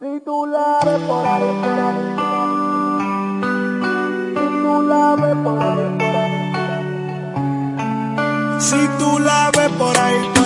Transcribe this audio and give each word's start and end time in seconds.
Si 0.00 0.20
ves 0.84 1.00
por 1.08 1.26
ahí, 1.26 1.42
por 1.60 1.78
ahí. 1.80 1.98
Si 4.32 4.44
ves 5.16 5.36
por 5.42 5.58
ahí, 5.60 5.98
por 5.98 6.14
ahí. 6.14 6.36
Si 8.60 8.80
tú 9.00 9.18
la 9.18 9.50
ves 9.56 9.70
por 9.72 9.98
ahí, 9.98 10.37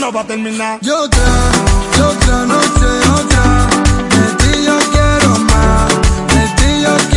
no 0.00 0.10
va 0.10 0.22
a 0.22 0.26
terminar. 0.26 0.78
Y 0.80 0.88
otra, 0.88 1.20
y 1.96 2.00
otra 2.00 2.46
noche, 2.46 2.86
otra. 3.18 3.68
De 4.08 4.34
ti 4.40 4.64
yo 4.64 4.78
quiero 4.92 5.38
más. 5.40 5.88
De 6.34 6.42
ti 6.56 6.82
yo 6.82 6.96
quiero. 6.96 7.09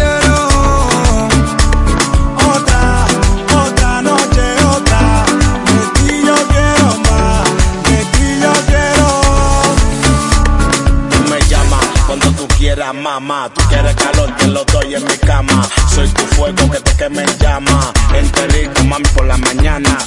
Tú 12.84 12.90
quieras, 12.90 12.96
mamá. 12.96 13.50
Tú 13.54 13.62
quieres 13.70 13.96
calor, 13.96 14.36
te 14.38 14.48
lo 14.48 14.64
doy 14.66 14.96
en 14.96 15.04
mi 15.04 15.18
cama. 15.18 15.68
Soy 15.94 16.08
tu 16.10 16.24
fuego 16.36 16.70
que 16.72 16.80
te 16.80 16.96
queme 16.96 17.24
en 17.24 17.38
llama. 17.40 17.94
Enterito, 18.14 18.84
mami, 18.84 19.06
por 19.16 19.26
la 19.26 19.38
mañana. 19.38 19.98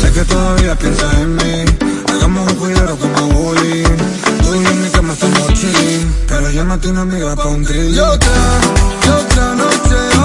Sé 0.00 0.12
que 0.12 0.24
todavía 0.24 0.74
piensas 0.76 1.14
en 1.14 1.36
mí. 1.36 1.64
Hagamos 2.08 2.52
un 2.52 2.58
cuidado 2.58 2.96
como 2.96 3.28
bowling. 3.28 3.96
Tú 4.42 4.54
y 4.54 4.66
en 4.66 4.82
mi 4.82 4.90
cama 4.90 5.12
estamos 5.12 5.46
chilling. 5.54 6.14
Pero 6.26 6.50
ya 6.50 6.64
no 6.64 6.78
tiene 6.78 7.00
amiga 7.00 7.36
pa' 7.36 7.46
un 7.46 7.64
trilling. 7.64 7.94
Y 7.94 7.98
otra, 7.98 8.30
y 9.04 9.08
otra 9.08 9.54
noche, 9.54 10.17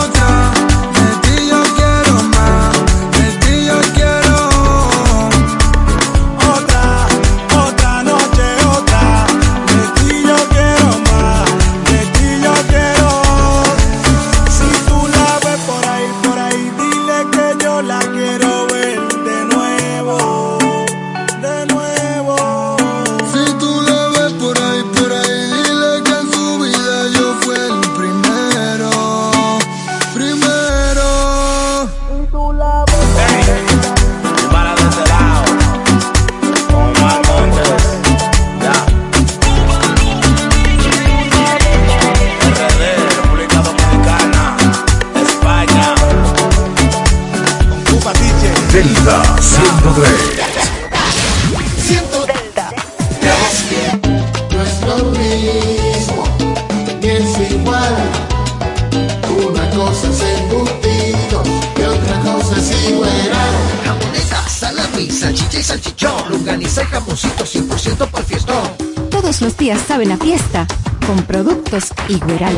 días 69.63 69.81
saben 69.87 70.11
a 70.11 70.17
fiesta 70.17 70.67
con 71.07 71.23
productos 71.23 71.93
Igueral. 72.09 72.53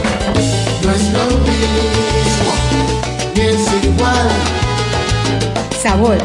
No 0.83 0.91
es 0.91 1.03
lo 1.13 1.25
mismo, 1.45 2.51
ni 3.35 3.41
es 3.41 3.85
igual. 3.85 4.29
Sabor, 5.83 6.17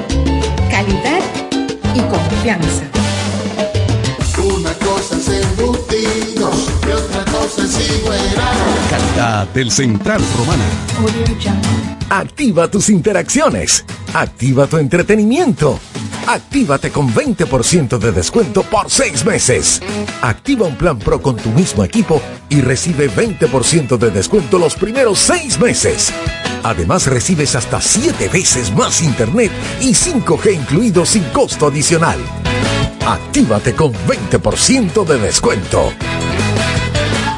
calidad 0.71 1.21
y 1.95 2.01
confianza. 2.01 2.85
Una 4.43 4.73
cosa 4.73 5.19
es 5.19 5.29
embutidos 5.29 6.71
y 6.89 6.93
otra 6.93 7.25
cosa 7.31 7.63
es 7.63 7.99
igual. 7.99 8.19
Calidad 8.89 9.49
del 9.49 9.71
Central 9.71 10.23
Romana. 10.39 10.65
Activa 12.09 12.71
tus 12.71 12.89
interacciones. 12.89 13.85
Activa 14.15 14.67
tu 14.67 14.79
entretenimiento. 14.79 15.79
Actívate 16.31 16.93
con 16.93 17.13
20% 17.13 17.99
de 17.99 18.13
descuento 18.13 18.63
por 18.63 18.89
6 18.89 19.25
meses. 19.25 19.83
Activa 20.23 20.65
un 20.65 20.77
plan 20.77 20.97
Pro 20.97 21.21
con 21.21 21.35
tu 21.35 21.49
mismo 21.51 21.83
equipo 21.83 22.23
y 22.49 22.61
recibe 22.61 23.11
20% 23.11 23.99
de 23.99 24.11
descuento 24.13 24.57
los 24.57 24.77
primeros 24.77 25.19
6 25.19 25.59
meses. 25.59 26.13
Además 26.63 27.09
recibes 27.09 27.57
hasta 27.57 27.81
7 27.81 28.29
veces 28.29 28.73
más 28.73 29.03
internet 29.03 29.51
y 29.81 29.93
5G 29.93 30.55
incluido 30.55 31.05
sin 31.05 31.25
costo 31.31 31.67
adicional. 31.67 32.21
Actívate 33.05 33.75
con 33.75 33.93
20% 33.93 35.05
de 35.05 35.19
descuento. 35.19 35.93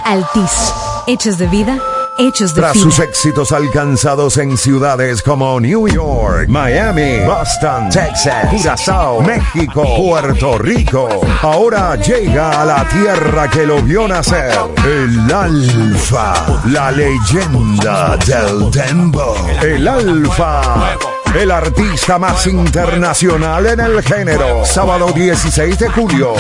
Altis. 0.05 0.71
Hechos 1.07 1.39
de 1.39 1.47
vida, 1.47 1.81
hechos 2.19 2.55
de 2.55 2.61
Tras 2.61 2.79
sus 2.79 2.99
éxitos 2.99 3.53
alcanzados 3.53 4.37
en 4.39 4.57
ciudades 4.57 5.23
como 5.23 5.59
New 5.61 5.89
York, 5.89 6.49
Miami, 6.49 7.21
Boston, 7.25 7.89
Texas, 7.91 8.49
Curazao, 8.51 9.23
México, 9.23 9.85
Puerto 9.97 10.59
Rico, 10.59 11.09
ahora 11.43 11.97
llega 11.97 12.63
a 12.63 12.65
la 12.65 12.89
tierra 12.89 13.49
que 13.49 13.67
lo 13.67 13.83
vio 13.83 14.07
nacer, 14.09 14.53
el 14.85 15.33
Alfa, 15.33 16.63
la 16.67 16.91
leyenda 16.91 18.17
del 18.17 18.71
Dembo, 18.71 19.35
el 19.63 19.87
Alfa. 19.89 21.12
El 21.35 21.51
artista 21.51 22.19
más 22.19 22.47
internacional 22.47 23.65
en 23.67 23.81
el 23.81 24.03
género. 24.03 24.67
Sábado 24.67 25.11
16 25.13 25.79
de 25.79 25.89
julio. 25.89 26.35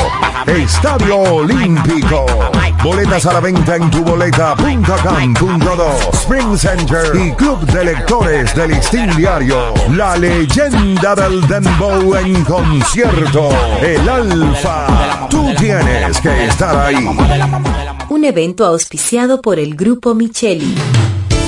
Estadio 0.47 1.19
Olímpico. 1.19 2.27
Boletas 2.85 3.25
a 3.25 3.33
la 3.33 3.41
venta 3.41 3.77
en 3.77 3.91
tuboleta.com.do. 3.91 6.13
Spring 6.13 6.59
Center 6.59 7.17
y 7.17 7.33
Club 7.33 7.61
de 7.73 7.87
Lectores 7.87 8.55
del 8.55 8.73
Listín 8.73 9.17
Diario. 9.17 9.73
La 9.93 10.15
leyenda 10.17 11.15
del 11.15 11.49
Dembow 11.49 12.15
en 12.17 12.45
concierto. 12.45 13.49
El 13.81 14.07
Alfa. 14.07 15.27
Tú 15.31 15.55
tienes 15.59 16.21
que 16.21 16.45
estar 16.45 16.77
ahí. 16.77 17.09
Un 18.11 18.25
evento 18.25 18.67
auspiciado 18.67 19.41
por 19.41 19.59
el 19.59 19.75
Grupo 19.75 20.15
Micheli. 20.15 20.75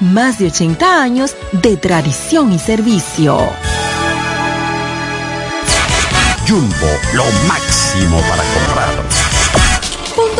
más 0.00 0.38
de 0.38 0.46
80 0.46 1.02
años 1.02 1.36
de 1.52 1.76
tradición 1.76 2.52
y 2.52 2.58
servicio. 2.58 3.38
Jumbo, 6.48 6.86
lo 7.14 7.24
máximo 7.48 8.20
para 8.20 8.42
comprar. 8.54 8.75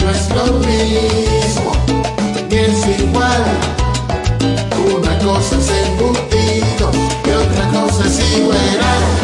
No 0.00 0.10
es 0.10 0.28
lo 0.30 0.52
mismo, 0.58 1.72
ni 2.48 2.56
es 2.56 3.00
igual. 3.00 3.44
Una 4.96 5.18
cosa 5.18 5.56
es 5.56 5.70
embutido 5.70 6.90
y 7.24 7.30
otra 7.30 7.68
cosa 7.70 8.06
es 8.06 8.36
igual. 8.38 8.58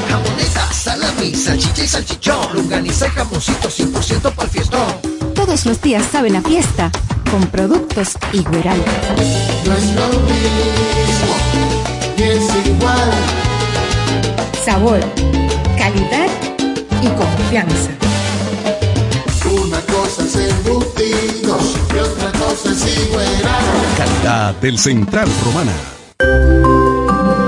Jamoneta, 0.08 0.72
salami, 0.72 1.34
salchicha 1.34 1.84
y 1.84 1.88
salchichón. 1.88 2.54
Lunganiza 2.54 3.06
y 3.06 3.10
jamoncito 3.10 3.68
100% 3.68 4.32
para 4.32 4.44
el 4.44 4.50
fiestón. 4.50 5.34
Todos 5.34 5.66
los 5.66 5.80
días 5.80 6.04
saben 6.10 6.36
a 6.36 6.42
fiesta 6.42 6.90
con 7.30 7.46
productos 7.46 8.16
Igueral. 8.32 8.82
No 9.64 9.72
es 9.72 9.86
lo 9.94 10.08
mismo, 10.08 11.34
ni 12.16 12.22
es 12.24 12.66
igual. 12.66 13.10
Sabor, 14.64 15.00
calidad 15.76 16.41
y 17.02 17.08
confianza. 17.08 17.90
Una 19.50 19.80
cosa 19.80 20.24
es 20.24 20.36
embutido 20.36 21.58
y 21.94 21.98
otra 21.98 22.32
cosa 22.38 22.70
es 22.70 23.06
igual. 23.06 23.26
Calidad 23.96 24.54
del 24.56 24.78
Central 24.78 25.28
Romana. 25.44 25.72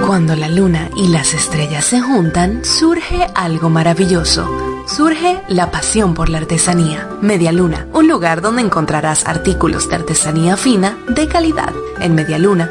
Cuando 0.07 0.37
la 0.37 0.49
luna 0.49 0.91
y 0.97 1.09
las 1.09 1.35
estrellas 1.35 1.85
se 1.85 2.01
juntan, 2.01 2.65
surge 2.65 3.27
algo 3.35 3.71
maravilloso. 3.71 4.49
Surge 4.87 5.41
la 5.49 5.71
pasión 5.71 6.15
por 6.15 6.29
la 6.29 6.39
artesanía. 6.39 7.09
Media 7.23 7.53
Luna, 7.53 7.87
un 7.95 8.07
lugar 8.07 8.43
donde 8.43 8.61
encontrarás 8.63 9.27
artículos 9.27 9.89
de 9.89 9.95
artesanía 9.95 10.59
fina 10.59 10.99
de 11.09 11.27
calidad. 11.27 11.73
En 12.01 12.15
Media 12.15 12.39
Luna 12.39 12.71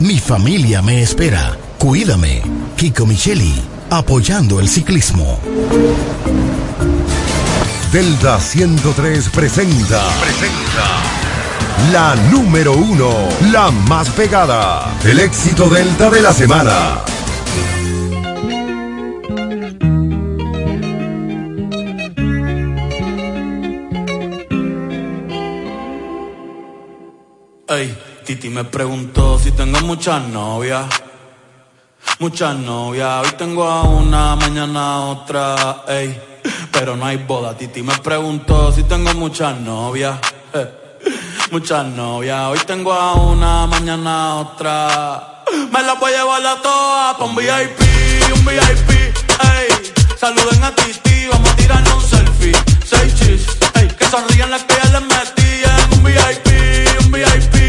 mi 0.00 0.18
familia 0.18 0.82
me 0.82 1.02
espera. 1.02 1.56
Cuídame. 1.78 2.42
Kiko 2.76 3.06
Micheli, 3.06 3.54
apoyando 3.90 4.60
el 4.60 4.68
ciclismo. 4.68 5.38
Delta 7.92 8.40
103 8.40 9.28
presenta. 9.30 10.02
Presenta. 10.20 11.18
La 11.92 12.14
número 12.30 12.72
uno, 12.72 13.10
la 13.50 13.70
más 13.70 14.08
pegada. 14.10 14.94
El 15.04 15.20
éxito 15.20 15.68
Delta 15.68 16.10
de 16.10 16.22
la 16.22 16.32
semana. 16.32 17.04
Ey, 27.68 27.94
Titi 28.28 28.50
me 28.50 28.62
preguntó 28.64 29.38
si 29.38 29.52
tengo 29.52 29.80
muchas 29.80 30.22
novias. 30.28 30.84
Muchas 32.18 32.54
novias, 32.56 33.24
hoy 33.24 33.32
tengo 33.38 33.64
a 33.64 33.84
una, 33.84 34.36
mañana 34.36 35.00
otra, 35.06 35.84
ey. 35.88 36.20
Pero 36.70 36.94
no 36.94 37.06
hay 37.06 37.16
boda, 37.16 37.56
Titi 37.56 37.82
me 37.82 37.96
preguntó 37.96 38.70
si 38.70 38.82
tengo 38.82 39.14
muchas 39.14 39.58
novias. 39.58 40.18
Muchas 41.50 41.86
novias, 41.86 42.38
hoy 42.48 42.58
tengo 42.66 42.92
a 42.92 43.14
una, 43.14 43.66
mañana 43.66 44.34
otra. 44.34 45.44
Me 45.72 45.80
las 45.82 45.98
voy 45.98 46.12
a 46.12 46.18
llevar 46.18 46.46
a 46.46 46.60
todas 46.60 47.16
pa' 47.16 47.24
un 47.24 47.34
VIP, 47.34 47.80
un 48.34 48.44
VIP, 48.44 48.90
ey. 48.90 49.92
Saluden 50.20 50.62
a 50.64 50.74
Titi, 50.74 51.28
vamos 51.32 51.48
a 51.48 51.56
tirarnos 51.56 51.94
un 51.94 52.10
selfie. 52.10 52.52
Seis 52.84 53.14
chis, 53.14 53.46
ey. 53.76 53.88
Que 53.88 54.04
sonrían 54.04 54.50
las 54.50 54.64
que 54.64 54.74
ya 54.74 55.00
les 55.00 55.08
metí 55.08 55.62
en 55.64 55.98
un 55.98 56.04
VIP, 56.04 57.06
un 57.06 57.10
VIP, 57.10 57.57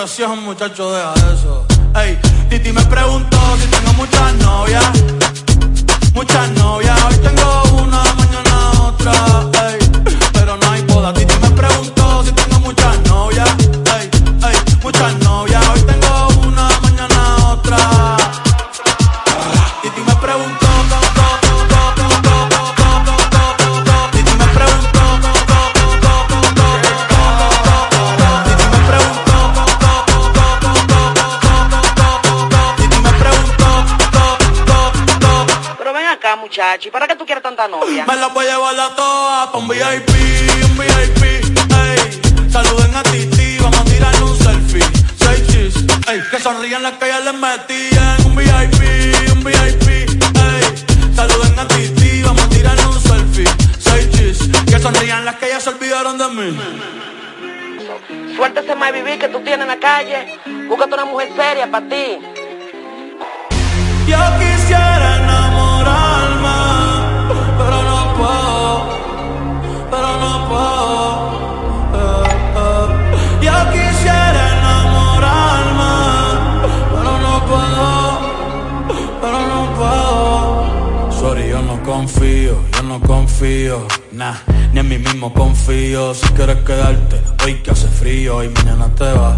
envío 0.00 0.28
la 0.28 0.34
invitación, 0.34 0.44
muchacho, 0.44 0.92
deja 0.92 1.14
eso. 1.32 1.66
Ey, 1.94 2.18
Titi 2.48 2.72
me 2.72 2.82
preguntó 2.86 3.36
si 3.60 3.66
tengo 3.68 3.92
muchas 3.94 4.34
novias. 4.34 4.84
Muchas 6.14 6.50
novias, 6.52 6.98
hoy 7.04 7.16
tengo 7.18 7.69
acá, 36.70 36.76
muchacho, 36.76 36.88
¿y 36.88 36.90
para 36.90 37.08
qué 37.08 37.16
tú 37.16 37.26
quieres 37.26 37.42
tanta 37.42 37.68
novia? 37.68 38.04
Me 38.06 38.16
la 38.16 38.28
voy 38.28 38.46
a 38.46 38.50
llevar 38.50 38.78
a 38.78 38.94
todas 38.94 39.48
pa' 39.48 39.58
un 39.58 39.68
VIP, 39.68 40.10
un 40.64 40.78
VIP, 40.78 41.22
ey. 41.24 42.50
Saluden 42.50 42.94
a 42.94 43.02
Titi, 43.02 43.58
vamos 43.58 43.80
a 43.80 43.84
tirarle 43.84 44.22
un 44.22 44.36
selfie. 44.36 44.84
Seis 45.18 45.46
chis, 45.48 45.74
ey. 46.08 46.20
Que 46.30 46.38
sonrían 46.38 46.82
las 46.82 46.92
que 46.92 47.08
ya 47.08 47.20
les 47.20 47.34
metían. 47.34 48.26
Un 48.26 48.36
VIP, 48.36 49.32
un 49.32 49.44
VIP, 49.44 49.88
ey. 49.88 51.14
Saluden 51.14 51.58
a 51.58 51.68
Titi, 51.68 52.22
vamos 52.22 52.42
a 52.42 52.48
tirarle 52.48 52.86
un 52.86 53.00
selfie. 53.00 53.44
Seis 53.78 54.10
chis, 54.10 54.38
que 54.66 54.78
sonrían 54.78 55.24
las 55.24 55.36
que 55.36 55.48
ya 55.48 55.60
se 55.60 55.70
olvidaron 55.70 56.18
de 56.18 56.28
mí. 56.28 56.58
Suerte 58.36 58.60
ese 58.60 58.74
más 58.74 58.92
vivir 58.92 59.18
que 59.18 59.28
tú 59.28 59.40
tienes 59.40 59.62
en 59.62 59.68
la 59.68 59.78
calle. 59.78 60.38
Búscate 60.68 60.94
una 60.94 61.04
mujer 61.04 61.28
seria 61.36 61.70
para 61.70 61.88
ti. 61.88 62.18
Yo 64.06 64.18
quisiera 64.38 65.29
confío, 81.90 82.56
yo 82.72 82.82
no 82.84 83.00
confío, 83.00 83.84
nah, 84.12 84.34
ni 84.72 84.78
en 84.78 84.88
mí 84.88 84.98
mismo 84.98 85.34
confío. 85.34 86.14
Si 86.14 86.24
quieres 86.34 86.58
quedarte, 86.58 87.20
hoy 87.42 87.54
que 87.62 87.72
hace 87.72 87.88
frío 87.88 88.44
y 88.44 88.48
mañana 88.48 88.86
te 88.94 89.10
vas. 89.12 89.36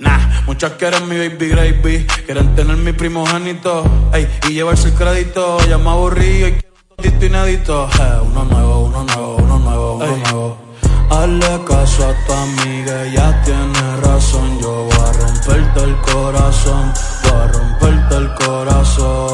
Nah, 0.00 0.42
muchas 0.44 0.72
quieren 0.72 1.08
mi 1.08 1.16
baby 1.16 1.48
gravy, 1.48 2.04
quieren 2.26 2.52
tener 2.56 2.76
mi 2.78 2.92
primogénito, 2.92 3.84
ey, 4.12 4.26
y 4.48 4.54
llevarse 4.54 4.88
el 4.88 4.94
crédito, 4.94 5.58
ya 5.68 5.78
me 5.78 5.90
aburrí 5.90 6.44
y 6.44 6.52
quiero 6.98 7.16
un 7.16 7.24
inédito. 7.26 7.88
Eh, 8.00 8.20
uno 8.28 8.44
nuevo, 8.44 8.80
uno 8.86 9.04
nuevo, 9.04 9.36
uno 9.36 9.58
nuevo, 9.60 9.94
uno 9.94 10.16
nuevo. 10.16 10.56
Hazle 11.10 11.60
caso 11.64 12.08
a 12.08 12.26
tu 12.26 12.32
amiga, 12.32 13.04
ella 13.04 13.40
tiene 13.44 13.96
razón, 14.02 14.58
yo 14.60 14.88
voy 14.90 14.98
a 14.98 15.12
romperte 15.12 15.84
el 15.84 15.96
corazón, 16.00 16.92
voy 17.22 17.40
a 17.40 17.46
romperte 17.52 18.16
el 18.16 18.34
corazón. 18.34 19.33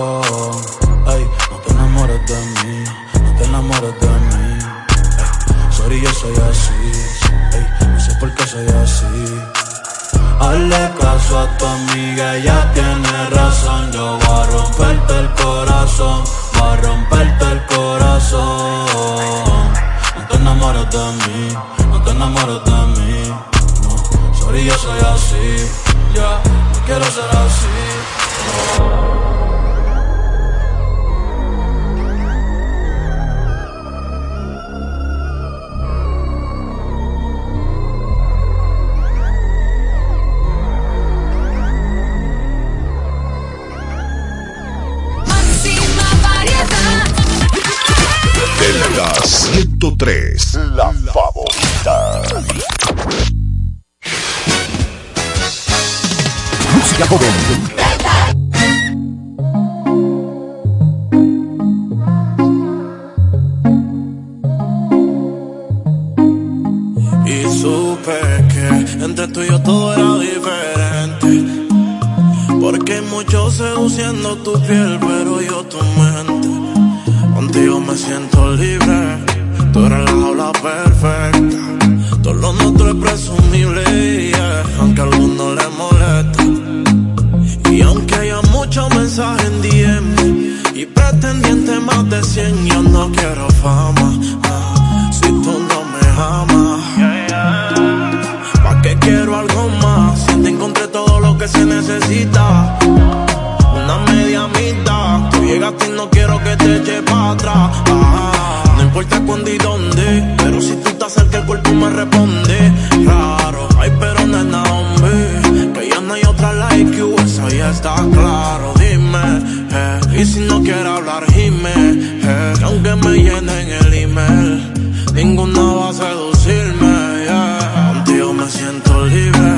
No 120.49 120.63
quieres 120.63 120.87
hablar, 120.87 121.25
gime, 121.33 121.73
eh, 121.77 122.53
que 122.59 122.65
aunque 122.65 122.95
me 122.97 123.17
llenen 123.17 123.69
el 123.71 123.95
email, 123.95 124.73
ninguna 125.15 125.63
va 125.63 125.91
a 125.91 125.93
seducirme. 125.93 127.25
yeah. 127.25 127.93
Contigo 127.95 128.33
me 128.35 128.49
siento 128.49 129.07
libre, 129.07 129.53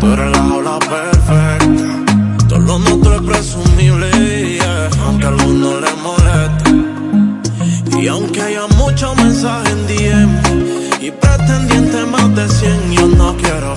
tú 0.00 0.06
eres 0.12 0.30
la 0.30 0.38
jaula 0.38 0.78
perfecta. 0.78 2.48
Todo 2.48 2.58
lo 2.58 2.78
nuestro 2.78 3.14
es 3.16 3.22
presumible, 3.22 4.58
aunque 5.04 5.26
a 5.26 5.28
algunos 5.28 5.80
les 5.80 5.96
moleste. 6.06 6.70
Y 8.00 8.08
aunque 8.08 8.42
haya 8.42 8.66
muchos 8.76 9.16
mensajes 9.16 9.72
en 9.72 9.86
DM 9.86 10.40
y 11.00 11.10
pretendientes 11.10 12.06
más 12.08 12.34
de 12.34 12.48
100, 12.48 12.92
yo 12.92 13.06
no 13.08 13.36
quiero 13.36 13.73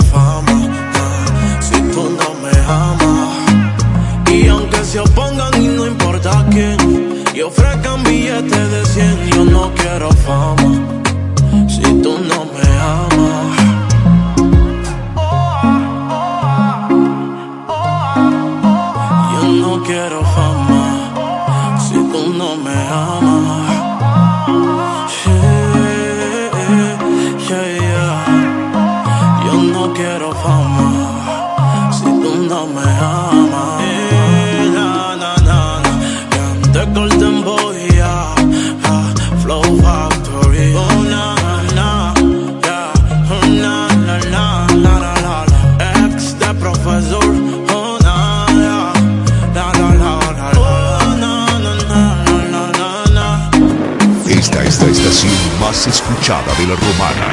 escuchada 56.28 56.54
de 56.58 56.66
la 56.66 56.76
romana. 56.76 57.26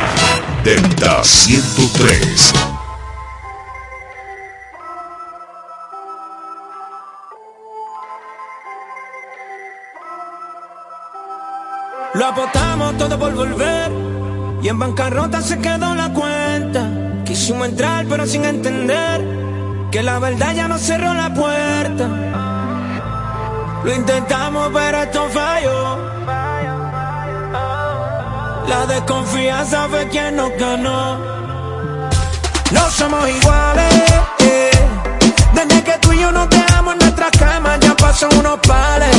Delta 0.64 1.24
103. 1.24 2.54
Lo 12.14 12.26
apostamos 12.26 12.98
todo 12.98 13.20
por 13.20 13.34
volver 13.34 13.92
y 14.62 14.70
en 14.70 14.80
bancarrota 14.80 15.42
se 15.42 15.60
quedó 15.60 15.94
la 15.96 16.14
cuenta. 16.14 16.90
Quisimos 17.26 17.68
entrar 17.68 18.06
pero 18.08 18.26
sin 18.26 18.46
entender 18.46 19.22
que 19.92 20.02
la 20.04 20.20
verdad 20.20 20.56
ya 20.56 20.70
nos 20.70 20.82
cerró 20.82 21.14
la 21.14 21.34
puerta. 21.34 22.08
Lo 23.84 23.94
intentamos 23.94 24.72
pero 24.74 25.04
esto 25.04 25.30
falló. 25.30 26.16
La 28.78 28.86
desconfianza 28.86 29.88
fue 29.90 30.06
quien 30.10 30.36
nos 30.36 30.52
ganó. 30.60 31.18
No 32.72 32.90
somos 32.92 33.30
iguales. 33.30 33.94
eh. 34.40 34.70
Desde 35.54 35.82
que 35.82 35.94
tú 36.02 36.12
y 36.12 36.20
yo 36.20 36.30
nos 36.30 36.50
dejamos 36.50 36.94
en 36.96 37.00
nuestra 37.00 37.32
cama 37.32 37.78
ya 37.80 37.96
pasan 37.96 38.38
unos 38.38 38.60
pares. 38.68 39.16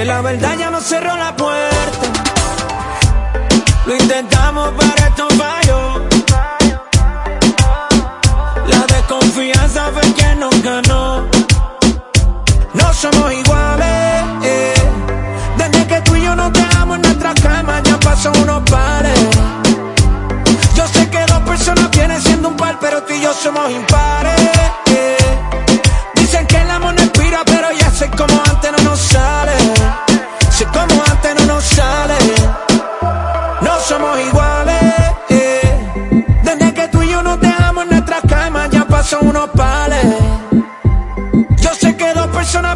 Que 0.00 0.06
la 0.06 0.22
verdad 0.22 0.56
ya 0.58 0.70
nos 0.70 0.82
cerró 0.82 1.14
la 1.14 1.36
puerta. 1.36 2.06
Lo 3.84 3.94
intentamos 3.94 4.70
pero 4.78 5.08
esto 5.08 5.28
falló. 5.36 5.80
La 8.66 8.86
desconfianza 8.94 9.90
fue 9.92 10.02
quien 10.14 10.40
nos 10.40 10.62
ganó. 10.62 11.26
No 12.72 12.94
somos 12.94 13.30
iguales. 13.30 14.24
eh. 14.44 14.72
Desde 15.58 15.86
que 15.86 16.00
tú 16.00 16.16
y 16.16 16.22
yo 16.22 16.34
nos 16.34 16.50
dejamos 16.54 16.96
en 16.96 17.02
nuestra 17.02 17.34
cama 17.34 17.82
ya 17.82 18.00
pasó 18.00 18.32
unos 18.42 18.62
pares. 18.70 19.20
Yo 20.76 20.86
sé 20.88 21.10
que 21.10 21.20
dos 21.26 21.40
personas 21.40 21.90
vienen 21.90 22.22
siendo 22.22 22.48
un 22.48 22.56
par, 22.56 22.78
pero 22.80 23.02
tú 23.02 23.12
y 23.12 23.20
yo 23.20 23.34
somos 23.34 23.70
impares. 23.70 24.40
eh. 24.86 25.16
Dicen 26.14 26.46
que 26.46 26.56
el 26.56 26.70
amor 26.70 26.94
no 26.94 27.02
expira, 27.02 27.42
pero 27.44 27.70
ya 27.78 27.90
sé 27.90 28.08
como 28.12 28.49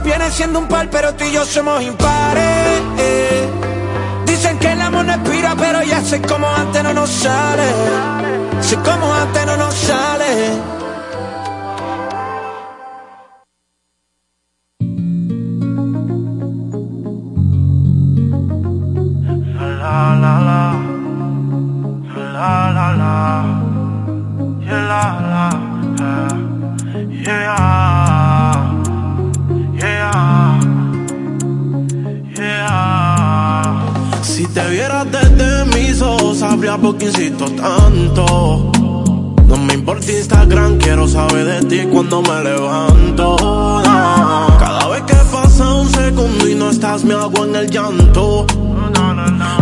vienen 0.04 0.30
siendo 0.30 0.58
un 0.58 0.68
par, 0.68 0.88
pero 0.90 1.14
tú 1.14 1.24
y 1.24 1.32
yo 1.32 1.44
somos 1.44 1.82
impares. 1.82 2.82
Dicen 4.26 4.58
que 4.58 4.72
el 4.72 4.80
amor 4.80 5.06
no 5.06 5.14
expira, 5.14 5.54
pero 5.56 5.82
ya 5.82 6.00
sé 6.02 6.20
como 6.20 6.46
antes 6.46 6.82
no 6.82 6.92
nos 6.92 7.10
sale. 7.10 7.64
Sé 8.60 8.76
como 8.76 9.12
antes 9.14 9.46
no 9.46 9.56
nos 9.56 9.74
sale. 9.74 10.83
Qué 36.98 37.06
insisto 37.06 37.46
tanto. 37.52 38.72
No 39.46 39.56
me 39.56 39.74
importa 39.74 40.10
Instagram, 40.10 40.78
quiero 40.78 41.06
saber 41.06 41.44
de 41.44 41.68
ti 41.68 41.88
cuando 41.90 42.22
me 42.22 42.42
levanto. 42.42 43.36
Cada 44.58 44.88
vez 44.88 45.02
que 45.02 45.16
pasa 45.32 45.74
un 45.74 45.88
segundo 45.88 46.48
y 46.48 46.54
no 46.54 46.70
estás, 46.70 47.04
me 47.04 47.14
hago 47.14 47.44
en 47.44 47.56
el 47.56 47.70
llanto. 47.70 48.46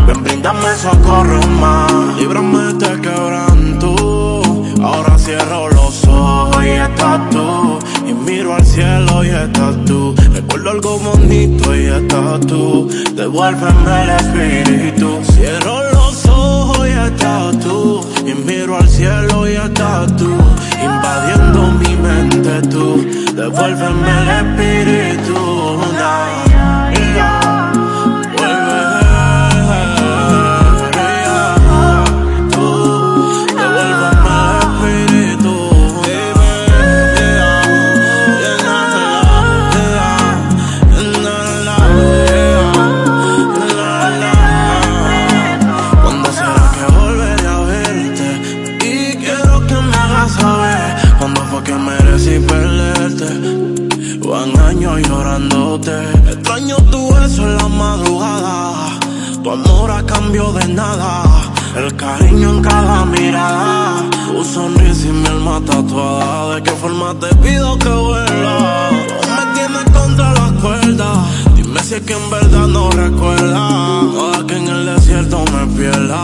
Ven, 0.06 0.24
brindame 0.24 0.74
socorro 0.76 1.40
más, 1.60 2.16
líbrame 2.18 2.58
de 2.58 2.70
este 2.70 3.00
quebranto. 3.00 4.42
Ahora 4.82 5.16
cierro 5.18 5.68
los 5.68 6.04
ojos 6.06 6.64
y 6.64 6.70
estás 6.70 7.30
tú. 7.30 7.78
Y 8.08 8.12
miro 8.14 8.54
al 8.54 8.64
cielo 8.64 9.24
y 9.24 9.28
estás 9.28 9.84
tú. 9.84 10.14
Recuerdo 10.32 10.70
algo 10.70 10.98
bonito 10.98 11.74
y 11.76 11.86
estás 11.86 12.40
tú. 12.46 12.88
Devuélveme 13.14 14.02
el 14.02 14.10
espíritu. 14.10 15.20
Cierro 15.32 15.82
los 15.84 15.91
estás 17.22 17.58
tú. 17.60 18.00
Y 18.26 18.34
miro 18.34 18.76
al 18.76 18.88
cielo 18.88 19.48
y 19.48 19.52
estás 19.52 20.16
tú. 20.16 20.30
Invadiendo 20.82 21.70
mi 21.80 21.96
mente 21.96 22.62
tú. 22.68 23.06
Devuélveme 23.34 24.10
el 24.22 24.28
espíritu. 24.40 25.32
Amor 59.52 59.90
a 59.90 60.02
cambio 60.04 60.50
de 60.54 60.66
nada. 60.68 61.24
El 61.76 61.94
cariño 61.94 62.52
en 62.54 62.62
cada 62.62 63.04
mirada. 63.04 64.08
Tu 64.26 64.42
sonrisa 64.44 65.08
y 65.08 65.12
mi 65.12 65.26
alma 65.26 65.60
tatuada. 65.66 66.54
¿De 66.54 66.62
qué 66.62 66.70
forma 66.70 67.14
te 67.20 67.34
pido 67.36 67.78
que 67.78 67.90
vuelva? 67.90 68.90
No 69.26 69.36
me 69.36 69.44
tienes 69.54 69.84
contra 69.92 70.32
la 70.32 70.52
cuerda. 70.58 71.26
Dime 71.54 71.80
si 71.82 71.94
es 71.96 72.00
que 72.00 72.14
en 72.14 72.30
verdad 72.30 72.66
no 72.66 72.90
recuerda. 72.92 73.68
Toda 74.14 74.46
que 74.46 74.56
en 74.56 74.68
el 74.68 74.86
desierto 74.86 75.44
me 75.52 75.66
pierda. 75.76 76.22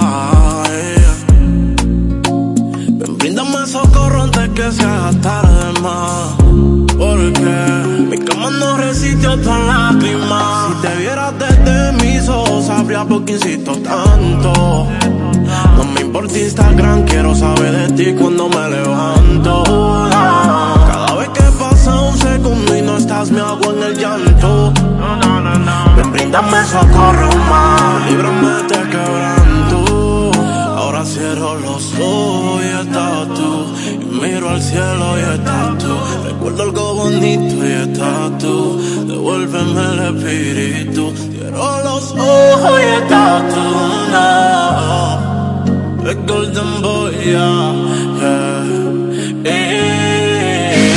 Ven, 2.99 3.19
bríndame 3.19 3.67
socorro 3.67 4.23
antes 4.23 4.49
que 4.57 4.73
se 4.73 4.85
haga 4.85 5.13
tarde 5.21 5.81
más. 5.83 6.35
Porque 6.97 7.59
mi 8.11 8.19
cama 8.25 8.51
no 8.59 8.79
resistió 8.79 9.37
tus 9.37 9.47
lágrimas. 9.47 10.69
Si 10.69 10.89
te 10.89 10.97
vieras 10.97 11.35
desde 11.39 11.93
mis 11.93 12.08
ojos, 12.29 12.67
sabría 12.67 13.05
por 13.05 13.25
qué 13.25 13.33
insisto 13.33 13.73
tanto. 13.79 14.87
No 15.77 15.85
me 15.95 16.01
importa 16.03 16.39
Instagram, 16.39 17.05
quiero 17.05 17.35
saber 17.35 17.73
de 17.73 18.05
ti 18.05 18.15
cuando 18.19 18.49
me 18.49 18.69
levanto. 18.69 19.63
Cada 20.11 21.15
vez 21.17 21.29
que 21.31 21.45
pasa 21.59 22.01
un 22.01 22.17
segundo 22.19 22.77
y 22.77 22.83
no 22.83 22.97
estás, 22.97 23.31
me 23.31 23.41
hago 23.41 23.73
en 23.73 23.83
el 23.83 23.97
llanto. 23.99 24.73
Ven, 25.97 26.13
bríndame 26.13 26.65
socorro 26.65 27.31
más, 27.51 28.11
líbrame 28.11 28.49
de 28.49 28.61
este 28.61 28.89
quebranto. 28.91 30.31
Ahora 30.77 31.05
cierro 31.05 31.55
los 31.57 31.95
ojos 32.01 32.38
miro 34.39 34.51
al 34.51 34.63
cielo 34.63 35.19
y 35.19 35.23
estás 35.35 35.79
tú. 35.79 35.99
Recuerdo 36.25 36.63
algo 36.63 36.95
bonito 36.95 37.67
y 37.67 37.73
estás 37.73 38.39
tú. 38.39 38.81
Devuélveme 39.07 39.85
el 39.93 39.99
espíritu. 40.17 41.13
Cierro 41.17 41.83
los 41.83 42.13
ojos 42.13 42.81
y 42.81 43.03
estás 43.03 43.55
tú. 43.55 43.65
No. 44.13 44.29
The 46.05 46.15
Golden 46.27 46.83
Boy, 46.83 47.13
yeah, 47.25 47.73
yeah. 49.43 49.69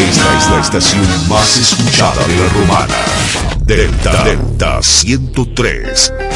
Esta 0.10 0.38
es 0.38 0.50
la 0.50 0.60
estación 0.62 1.06
más 1.28 1.58
escuchada 1.58 2.28
de 2.28 2.36
la 2.38 2.48
romana. 2.50 2.96
Delta 3.66 4.24
Delta 4.24 4.82
103. 4.82 6.31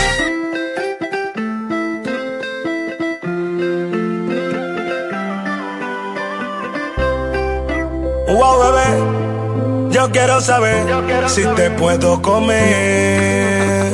Yo 10.06 10.12
quiero 10.12 10.40
saber 10.40 10.86
si 11.28 11.44
te 11.56 11.72
puedo 11.72 12.22
comer. 12.22 13.92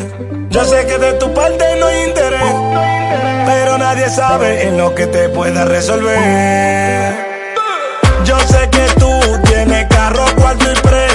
Yo 0.49 0.65
sé 0.65 0.85
que 0.85 0.97
de 0.97 1.13
tu 1.13 1.33
parte 1.33 1.63
no 1.79 1.85
hay 1.85 2.03
interés, 2.03 2.53
pero 3.45 3.77
nadie 3.77 4.09
sabe 4.09 4.67
en 4.67 4.77
lo 4.77 4.93
que 4.93 5.07
te 5.07 5.29
pueda 5.29 5.63
resolver. 5.63 7.13
Yo 8.25 8.37
sé 8.41 8.69
que 8.71 8.87
tú 8.99 9.09
tienes 9.45 9.87
carro, 9.87 10.25
cuarto 10.35 10.65
y 10.69 10.75
prenda, 10.81 11.10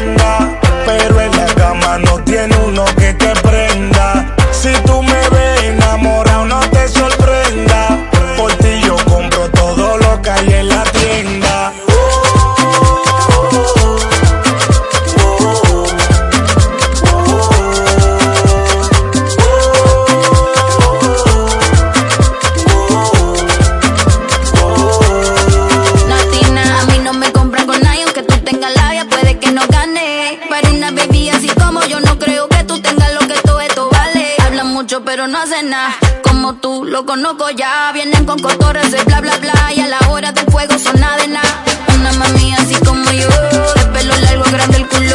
Como 36.25 36.55
tú, 36.57 36.85
lo 36.85 37.07
conozco 37.07 37.49
ya. 37.51 37.93
Vienen 37.93 38.27
con 38.27 38.37
cotorres 38.41 38.91
de 38.91 39.01
bla 39.05 39.21
bla 39.21 39.37
bla. 39.37 39.73
Y 39.77 39.81
a 39.81 39.87
la 39.87 39.99
hora 40.11 40.33
del 40.33 40.45
fuego 40.47 40.77
son 40.77 40.99
nada 40.99 41.19
de 41.19 41.29
nada. 41.29 41.63
Una 41.95 42.13
mami 42.15 42.53
así 42.55 42.75
como 42.85 43.09
yo, 43.13 43.29
de 43.29 43.87
pelo 43.93 44.17
largo, 44.17 44.45
grande 44.51 44.79
el 44.79 44.89
culo. 44.89 45.15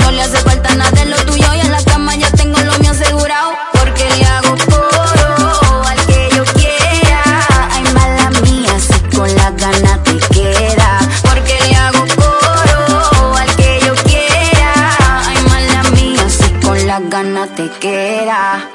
No 0.00 0.12
le 0.12 0.22
hace 0.22 0.38
falta 0.38 0.72
nada 0.76 0.92
de 0.92 1.06
lo 1.06 1.16
tuyo. 1.24 1.52
Y 1.54 1.60
en 1.60 1.72
la 1.72 1.82
cama 1.82 2.14
ya 2.14 2.30
tengo 2.30 2.60
lo 2.60 2.78
mío 2.78 2.92
asegurado. 2.92 3.50
Porque 3.72 4.08
le 4.08 4.24
hago 4.24 4.56
coro 4.70 5.82
al 5.88 6.06
que 6.06 6.30
yo 6.36 6.44
quiera. 6.44 7.22
Ay, 7.72 7.82
mala 7.92 8.30
mía, 8.42 8.78
si 8.78 9.16
con 9.16 9.34
la 9.34 9.50
gana 9.50 10.00
te 10.04 10.16
queda. 10.32 10.98
Porque 11.22 11.58
le 11.68 11.74
hago 11.74 12.04
coro 12.14 13.36
al 13.36 13.56
que 13.56 13.80
yo 13.84 13.94
quiera. 14.04 14.96
Ay, 15.26 15.36
mala 15.50 15.82
mía, 15.90 16.28
si 16.30 16.50
con 16.64 16.86
la 16.86 17.00
gana 17.00 17.46
te 17.48 17.68
queda. 17.80 18.71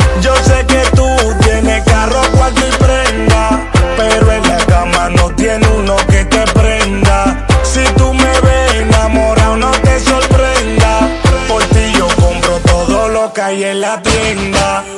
Hay 13.48 13.64
en 13.64 13.80
la 13.80 14.02
tienda. 14.02 14.97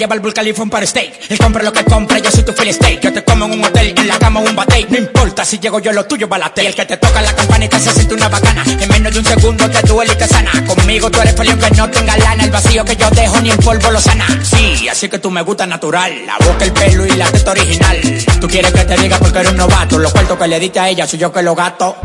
El 0.00 0.04
lleva 0.04 0.14
al 0.14 0.20
Burj 0.20 0.34
Khalifa 0.34 0.62
un 0.62 0.70
par 0.70 0.86
steak. 0.86 1.30
Él 1.30 1.38
compra 1.38 1.62
lo 1.62 1.72
que 1.72 1.84
compra, 1.84 2.18
yo 2.18 2.30
soy 2.30 2.42
tu 2.42 2.52
fill 2.52 2.72
steak. 2.72 3.00
Yo 3.00 3.12
te 3.12 3.22
como 3.22 3.44
en 3.44 3.52
un 3.52 3.64
hotel, 3.64 3.92
en 3.96 4.08
la 4.08 4.18
cama 4.18 4.40
un 4.40 4.56
bate. 4.56 4.86
No 4.88 4.96
importa 4.96 5.44
si 5.44 5.58
llego 5.58 5.78
yo, 5.78 5.92
lo 5.92 6.06
tuyo 6.06 6.26
balate. 6.26 6.64
Y 6.64 6.66
el 6.68 6.74
que 6.74 6.86
te 6.86 6.96
toca 6.96 7.20
la 7.20 7.34
campanita 7.34 7.78
se 7.78 7.92
siente 7.92 8.14
una 8.14 8.28
bacana. 8.28 8.64
En 8.66 8.88
menos 8.88 9.12
de 9.12 9.18
un 9.18 9.24
segundo 9.26 9.68
te 9.68 9.82
duele 9.82 10.12
y 10.14 10.16
te 10.16 10.26
sana. 10.26 10.50
Conmigo 10.66 11.10
tú 11.10 11.20
eres 11.20 11.34
feliz 11.36 11.54
que 11.56 11.70
no 11.76 11.90
tenga 11.90 12.16
lana. 12.16 12.44
El 12.44 12.50
vacío 12.50 12.84
que 12.84 12.96
yo 12.96 13.10
dejo 13.10 13.40
ni 13.42 13.50
en 13.50 13.58
polvo 13.58 13.90
lo 13.90 14.00
sana. 14.00 14.26
Sí, 14.42 14.88
así 14.88 15.08
que 15.08 15.18
tú 15.18 15.30
me 15.30 15.42
gusta 15.42 15.66
natural. 15.66 16.12
La 16.24 16.38
boca, 16.46 16.64
el 16.64 16.72
pelo 16.72 17.04
y 17.04 17.10
la 17.10 17.30
teta 17.30 17.50
original. 17.50 18.00
Tú 18.40 18.48
quieres 18.48 18.72
que 18.72 18.84
te 18.84 18.96
diga 18.96 19.18
porque 19.18 19.40
eres 19.40 19.50
un 19.50 19.58
novato. 19.58 19.98
Los 19.98 20.12
cuartos 20.12 20.38
que 20.38 20.48
le 20.48 20.58
diste 20.58 20.80
a 20.80 20.88
ella 20.88 21.06
soy 21.06 21.18
yo 21.18 21.30
que 21.30 21.42
lo 21.42 21.54
gato. 21.54 21.96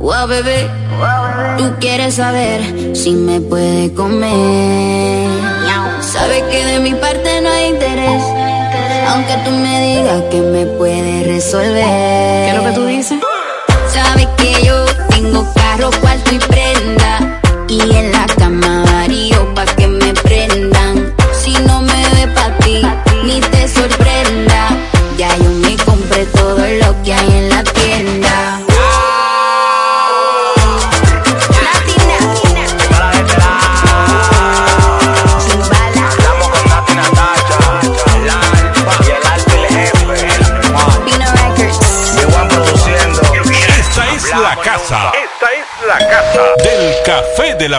Wow, 0.00 0.26
bebé, 0.26 0.68
tú 1.58 1.74
quieres 1.78 2.14
saber 2.14 2.96
si 2.96 3.12
me 3.12 3.40
puede 3.40 3.92
comer. 3.94 5.46
Sabes 6.00 6.42
que 6.44 6.55
de 6.64 6.80
mi 6.80 6.94
parte 6.94 7.40
no 7.40 7.50
hay 7.50 7.66
interés. 7.66 8.22
Aunque 9.08 9.36
tú 9.44 9.50
me 9.50 9.80
digas 9.80 10.22
que 10.30 10.40
me 10.40 10.66
puede 10.66 11.24
resolver. 11.24 11.84
¿Qué 11.84 12.48
es 12.48 12.56
lo 12.56 12.64
que 12.64 12.72
tú 12.72 12.86
dices? 12.86 13.18
Sabes 13.92 14.26
que 14.38 14.64
yo 14.64 14.84
tengo 15.10 15.46
carro, 15.54 15.90
cuarto 16.00 16.34
y 16.34 16.38
prenda. 16.38 17.40
Y 17.68 17.80
en 17.80 18.12
la 18.12 18.26
cama 18.38 18.85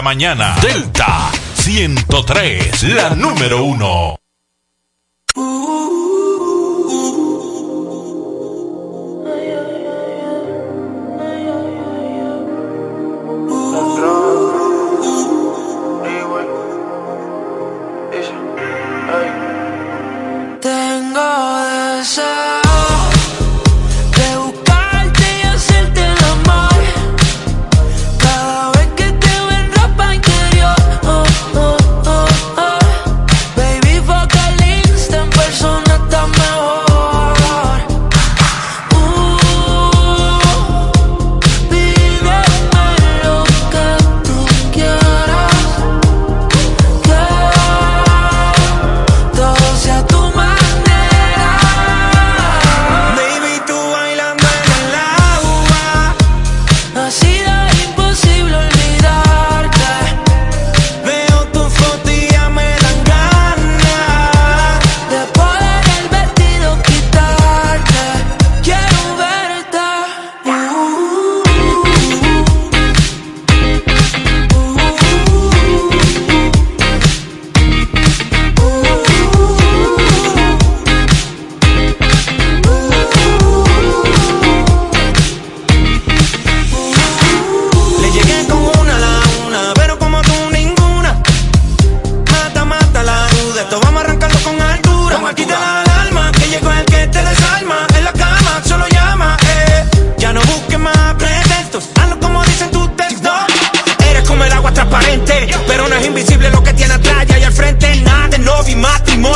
mañana. 0.08 0.56
Delta 0.62 1.30
103, 1.52 2.82
la 2.94 3.10
número 3.10 3.62
uno. 3.62 4.17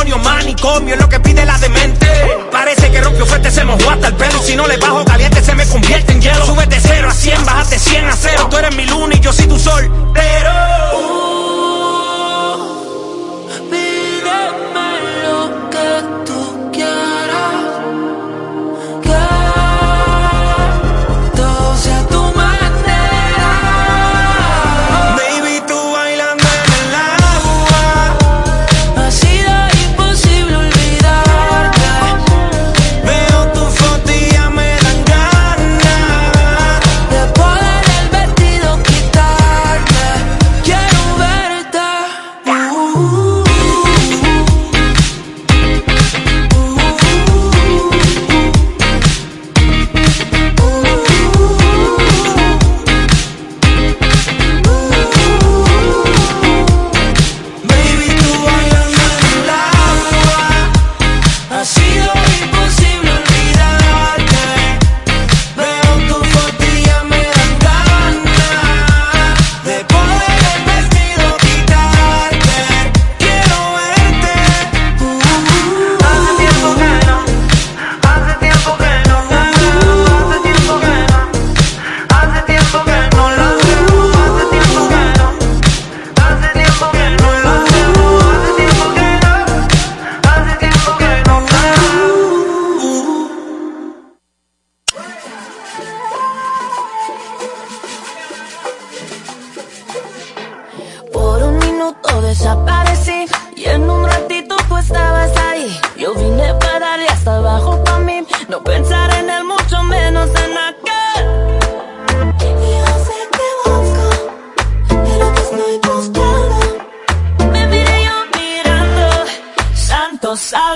Matrimonio, 0.03 0.17
manicomio, 0.17 0.95
es 0.95 1.01
lo 1.01 1.09
que 1.09 1.19
pide 1.19 1.45
la 1.45 1.57
demente. 1.57 2.07
Parece 2.51 2.91
que 2.91 3.01
rompió 3.01 3.25
fuerte, 3.25 3.49
se 3.51 3.63
mojó 3.63 3.89
hasta 3.89 4.07
el 4.07 4.15
pelo. 4.15 4.41
Si 4.41 4.55
no 4.55 4.67
le 4.67 4.77
bajo 4.77 5.05
caliente, 5.05 5.41
se 5.41 5.55
me 5.55 5.65
convierte 5.65 6.11
en 6.11 6.21
hielo. 6.21 6.45
Sube 6.45 6.65
de 6.65 6.79
0 6.79 7.09
a 7.09 7.13
100, 7.13 7.45
bájate 7.45 7.79
100 7.79 8.05
a 8.07 8.15
0. 8.15 8.47
Tú 8.49 8.57
eres 8.57 8.75
mi 8.75 8.85
luna 8.85 9.15
y 9.15 9.19
yo 9.19 9.31
soy 9.31 9.47
tu 9.47 9.57
sol. 9.57 9.89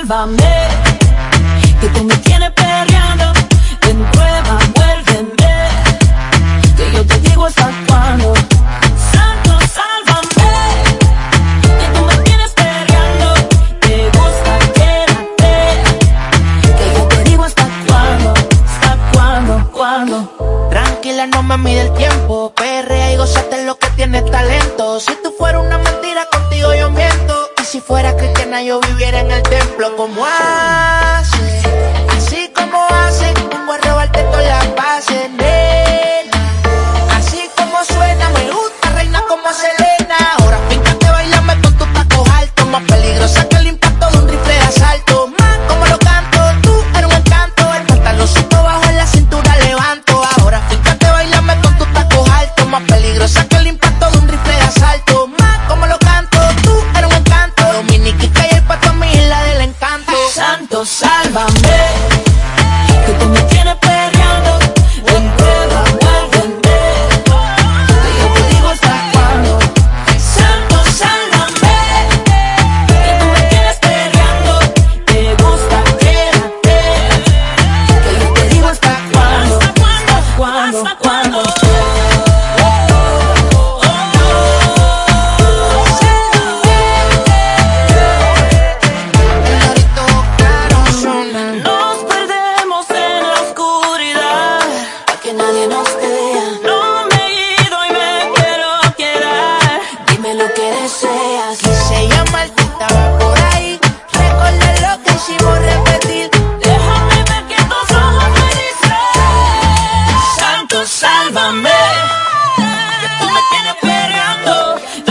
by 0.08 0.26
me. 0.26 0.57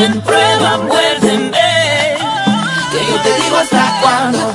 en 0.07 0.21
prueba, 0.21 0.79
muérdeme. 0.79 2.17
Que 2.93 3.07
yo 3.11 3.21
te 3.23 3.43
digo 3.43 3.57
hasta 3.57 4.01
cuándo. 4.01 4.55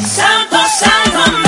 Santo, 0.00 0.56
sálvame. 0.78 1.47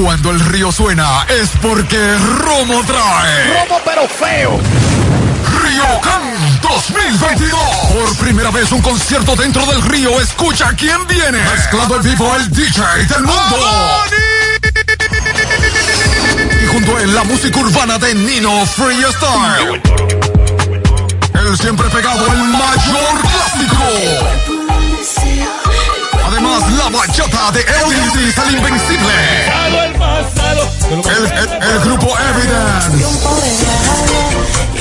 Cuando 0.00 0.30
el 0.30 0.38
río 0.38 0.70
suena 0.70 1.26
es 1.28 1.50
porque 1.60 1.98
Romo 2.38 2.84
trae. 2.84 3.64
Romo 3.64 3.80
pero 3.84 4.06
feo. 4.06 4.60
Río 5.60 6.00
Can 6.00 6.60
2022. 6.62 7.60
Por 7.92 8.16
primera 8.18 8.52
vez 8.52 8.70
un 8.70 8.80
concierto 8.80 9.34
dentro 9.34 9.66
del 9.66 9.82
río. 9.82 10.20
Escucha 10.20 10.72
quién 10.78 11.04
viene. 11.08 11.40
Mezclando 11.42 11.96
en 11.96 12.02
vivo 12.04 12.36
el 12.36 12.48
DJ 12.48 12.80
del 13.08 13.24
mundo. 13.24 13.56
Y 16.62 16.66
junto 16.66 16.96
a 16.96 17.02
él 17.02 17.12
la 17.12 17.24
música 17.24 17.58
urbana 17.58 17.98
de 17.98 18.14
Nino 18.14 18.64
Freestyle. 18.66 19.82
El 21.34 21.58
siempre 21.58 21.88
pegado, 21.88 22.24
el 22.32 22.44
mayor 22.44 23.20
clásico. 23.20 24.47
Además, 26.60 26.78
la 26.78 26.90
bachata 26.90 27.52
de 27.52 27.60
Evidence, 27.60 28.40
el 28.42 28.56
invencible. 28.56 29.97
El, 30.90 30.98
el- 31.26 31.62
el 31.62 31.78
grupo 31.80 32.14
Evidence. 32.18 33.04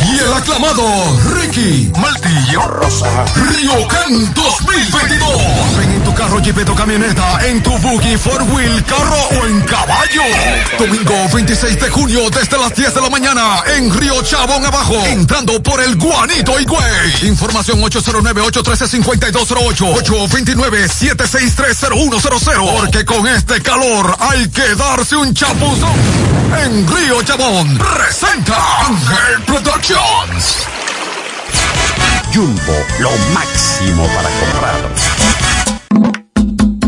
Y 0.10 0.20
el 0.20 0.34
aclamado 0.34 0.84
Ricky 1.36 1.92
Martillo 1.98 2.62
Río 3.50 3.88
Can 3.88 4.34
2022. 4.34 5.78
Ven 5.78 5.92
en 5.92 6.04
tu 6.04 6.14
carro, 6.14 6.40
jeepeta 6.42 6.72
o 6.72 6.76
camioneta, 6.76 7.40
en 7.48 7.62
tu 7.62 7.78
buggy, 7.80 8.16
four 8.18 8.42
wheel, 8.44 8.84
carro 8.86 9.18
o 9.42 9.46
en 9.48 9.60
caballo. 9.62 10.22
Domingo 10.80 11.14
26 11.34 11.80
de 11.82 11.90
junio 11.90 12.30
desde 12.30 12.58
las 12.58 12.74
10 12.76 12.94
de 12.96 13.02
la 13.02 13.10
mañana 13.10 13.62
en 13.76 13.94
Río 13.94 14.22
Chabón 14.24 14.66
abajo, 14.66 14.96
entrando 15.08 15.62
por 15.62 15.82
el 15.82 15.96
Guanito 15.98 16.58
y 16.60 16.66
Güey. 16.66 17.28
Información 17.28 17.82
809-813-5208, 17.82 20.04
829-7630100. 20.06 22.78
Porque 22.80 23.04
con 23.06 23.28
este 23.28 23.62
calor 23.62 24.16
hay 24.20 24.48
que 24.50 24.76
darse 24.76 25.16
un 25.18 25.27
chapuzón. 25.34 25.96
En 26.64 26.88
Río 26.88 27.22
Chabón 27.24 27.78
presenta 27.78 28.56
Ángel 28.88 29.44
Productions. 29.46 30.68
Jumbo, 32.34 32.74
lo 33.00 33.12
máximo 33.34 34.06
para 34.08 34.30
comprar. 34.40 35.28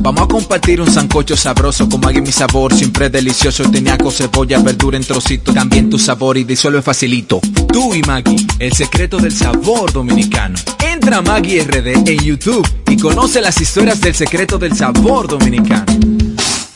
Vamos 0.02 0.24
a 0.24 0.28
compartir 0.28 0.82
un 0.82 0.92
sancocho 0.92 1.36
sabroso 1.36 1.88
con 1.90 2.00
Maggi 2.00 2.22
mi 2.22 2.32
sabor, 2.32 2.74
siempre 2.74 3.10
delicioso, 3.10 3.70
teniaco, 3.70 4.12
cebolla, 4.12 4.60
verdura 4.60 4.98
en 4.98 5.04
trocitos, 5.04 5.54
también 5.54 5.90
tu 5.90 6.00
sabor 6.00 6.38
y 6.38 6.46
disuelve 6.46 6.82
facilito. 6.82 7.42
Tú 7.72 7.94
y 7.94 8.02
Maggi, 8.02 8.48
el 8.60 8.74
secreto 8.74 9.18
del 9.18 9.34
sabor 9.34 9.92
dominicano. 9.92 10.58
Entra 10.80 11.18
a 11.18 11.22
Maggi 11.22 11.60
RD 11.60 12.10
en 12.10 12.20
YouTube 12.20 12.68
y 12.88 12.98
conoce 12.98 13.42
las 13.42 13.60
historias 13.60 14.00
del 14.02 14.16
secreto 14.16 14.58
del 14.58 14.76
sabor 14.76 15.28
dominicano. 15.28 16.19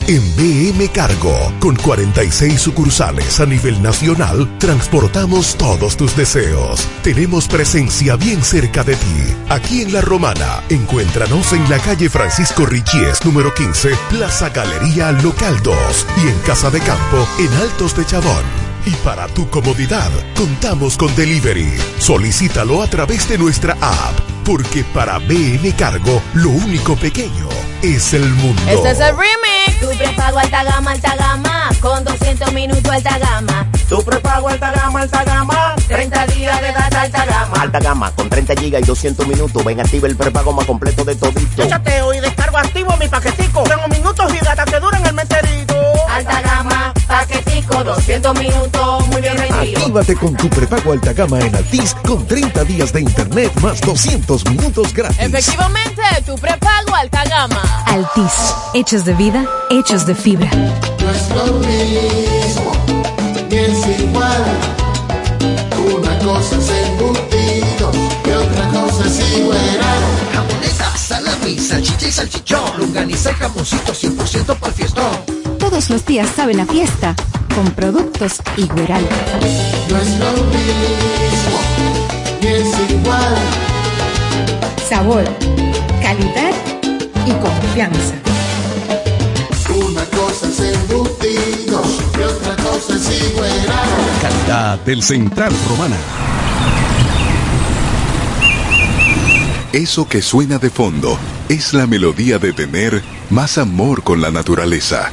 En 0.06 0.20
BM 0.36 0.90
Cargo, 0.90 1.34
con 1.60 1.76
46 1.76 2.60
sucursales 2.60 3.40
a 3.40 3.46
nivel 3.46 3.82
nacional, 3.82 4.58
transportamos 4.58 5.56
todos 5.56 5.96
tus 5.96 6.14
deseos. 6.14 6.86
Tenemos 7.02 7.48
presencia 7.48 8.14
bien 8.16 8.42
cerca 8.42 8.84
de 8.84 8.96
ti. 8.96 9.24
Aquí 9.48 9.80
en 9.80 9.94
La 9.94 10.02
Romana, 10.02 10.62
encuéntranos 10.68 11.54
en 11.54 11.70
la 11.70 11.78
calle 11.78 12.10
Francisco 12.10 12.66
Richies, 12.66 13.24
número 13.24 13.54
15, 13.54 13.92
Plaza 14.10 14.50
Galería 14.50 15.10
Local 15.10 15.62
2 15.62 16.06
y 16.22 16.28
en 16.28 16.38
Casa 16.40 16.68
de 16.68 16.80
Campo, 16.80 17.26
en 17.38 17.52
Altos 17.54 17.96
de 17.96 18.04
Chabón. 18.04 18.63
Y 18.86 18.90
para 18.96 19.26
tu 19.28 19.48
comodidad, 19.48 20.10
contamos 20.36 20.98
con 20.98 21.14
delivery. 21.16 21.72
Solicítalo 21.98 22.82
a 22.82 22.86
través 22.86 23.26
de 23.28 23.38
nuestra 23.38 23.72
app, 23.80 24.20
porque 24.44 24.84
para 24.84 25.18
BM 25.18 25.72
Cargo, 25.74 26.20
lo 26.34 26.50
único 26.50 26.94
pequeño 26.94 27.48
es 27.82 28.12
el 28.12 28.28
mundo. 28.28 28.60
Este 28.68 28.90
es 28.90 29.00
el 29.00 29.16
remix. 29.16 29.80
Tu 29.80 29.88
prepago 29.96 30.38
alta 30.38 30.64
gama, 30.64 30.90
alta 30.90 31.16
gama. 31.16 31.70
Con 31.80 32.04
200 32.04 32.52
minutos 32.52 32.90
alta 32.90 33.18
gama. 33.18 33.66
Tu 33.88 34.02
prepago 34.02 34.48
alta 34.48 34.70
gama, 34.72 35.00
alta 35.00 35.24
gama. 35.24 35.76
30 35.88 36.26
días 36.26 36.60
de 36.60 36.72
data 36.72 37.00
alta 37.02 37.24
gama. 37.24 37.60
Alta 37.60 37.78
gama 37.80 38.10
con 38.12 38.28
30 38.28 38.54
gigas 38.60 38.82
y 38.82 38.84
200 38.84 39.26
minutos. 39.26 39.64
Ven, 39.64 39.80
activa 39.80 40.08
el 40.08 40.16
prepago 40.16 40.52
más 40.52 40.66
completo 40.66 41.04
de 41.04 41.16
todito. 41.16 41.62
Yo 41.62 41.68
chateo 41.68 42.12
y 42.12 42.20
descargo 42.20 42.58
activo 42.58 42.94
mi 42.98 43.08
paquetico. 43.08 43.62
Tengo 43.64 43.88
minutos 43.88 44.32
y 44.34 44.44
data 44.44 44.64
que 44.66 44.78
duran 44.78 45.04
el 45.06 45.14
meterito. 45.14 45.43
Paquetico, 47.64 47.84
200 47.84 48.38
minutos, 48.38 49.08
muy 49.08 49.20
bien 49.20 49.36
rendido. 49.36 49.78
Actívate 49.78 50.16
con 50.16 50.36
tu 50.36 50.48
prepago 50.48 50.92
alta 50.92 51.12
gama 51.12 51.40
en 51.40 51.54
Altis 51.54 51.94
con 52.06 52.26
30 52.26 52.64
días 52.64 52.92
de 52.92 53.00
internet 53.00 53.52
más 53.60 53.80
200 53.80 54.44
minutos 54.46 54.92
gratis. 54.92 55.18
Efectivamente, 55.20 56.02
tu 56.26 56.34
prepago 56.36 56.94
alta 56.94 57.24
gama. 57.24 57.62
Altis, 57.86 58.54
hechos 58.74 59.04
de 59.04 59.14
vida, 59.14 59.44
hechos 59.70 60.06
de 60.06 60.14
fibra. 60.14 60.50
No 60.50 61.10
es 61.10 61.28
lo 61.30 61.52
mismo, 61.60 62.72
ni 63.48 63.56
es 63.56 64.00
igual. 64.00 64.44
Una 65.96 66.18
cosa 66.18 66.56
es 66.56 66.70
embutido 66.70 67.90
y 68.24 68.30
otra 68.30 68.68
cosa 68.68 69.06
es 69.06 69.38
igual. 69.38 69.58
Jamoneta, 70.32 70.96
salami, 70.96 71.58
salchicha 71.58 72.08
y 72.08 72.12
salchichón. 72.12 72.78
Lunganiza 72.78 73.30
y 73.30 73.34
jamoncito 73.34 73.92
100% 73.92 74.56
para 74.56 74.66
el 74.68 74.74
fiestón. 74.74 75.43
Todos 75.70 75.88
los 75.88 76.04
días 76.04 76.28
saben 76.28 76.60
a 76.60 76.66
fiesta 76.66 77.16
con 77.54 77.64
productos 77.70 78.34
Igueral. 78.58 79.02
No 79.88 79.96
es 79.96 80.18
lo 80.18 80.32
mismo, 80.52 81.58
ni 82.42 82.46
es 82.48 82.90
igual. 82.90 83.34
Sabor, 84.86 85.24
calidad 86.02 86.52
y 87.26 87.32
confianza. 87.32 88.14
Una 89.74 90.04
cosa 90.04 90.48
es 90.48 90.60
embutido 90.60 91.82
y 92.18 92.22
otra 92.22 92.56
cosa 92.62 92.96
es 92.96 93.30
igual. 93.30 93.50
Calidad 94.20 94.78
del 94.80 95.02
Central 95.02 95.54
Romana. 95.70 95.96
Eso 99.72 100.06
que 100.06 100.20
suena 100.20 100.58
de 100.58 100.68
fondo 100.68 101.18
es 101.48 101.72
la 101.72 101.86
melodía 101.86 102.38
de 102.38 102.52
tener 102.52 103.02
más 103.30 103.58
amor 103.58 104.02
con 104.02 104.20
la 104.20 104.30
naturaleza. 104.30 105.10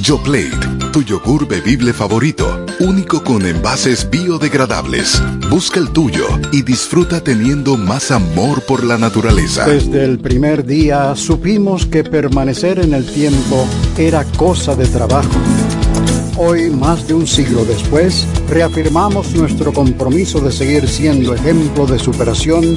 Yoplait, 0.00 0.54
tu 0.92 1.02
yogur 1.02 1.46
bebible 1.46 1.92
favorito, 1.92 2.64
único 2.80 3.22
con 3.22 3.46
envases 3.46 4.08
biodegradables. 4.10 5.22
Busca 5.50 5.80
el 5.80 5.90
tuyo 5.90 6.26
y 6.52 6.62
disfruta 6.62 7.22
teniendo 7.22 7.76
más 7.76 8.10
amor 8.10 8.62
por 8.62 8.84
la 8.84 8.98
naturaleza. 8.98 9.66
Desde 9.66 10.04
el 10.04 10.18
primer 10.18 10.64
día 10.64 11.14
supimos 11.16 11.86
que 11.86 12.04
permanecer 12.04 12.78
en 12.78 12.94
el 12.94 13.06
tiempo 13.06 13.66
era 13.96 14.24
cosa 14.36 14.74
de 14.74 14.86
trabajo. 14.86 15.30
Hoy, 16.36 16.68
más 16.68 17.06
de 17.06 17.14
un 17.14 17.28
siglo 17.28 17.64
después, 17.64 18.26
reafirmamos 18.48 19.32
nuestro 19.34 19.72
compromiso 19.72 20.40
de 20.40 20.50
seguir 20.50 20.88
siendo 20.88 21.32
ejemplo 21.32 21.86
de 21.86 21.98
superación 21.98 22.76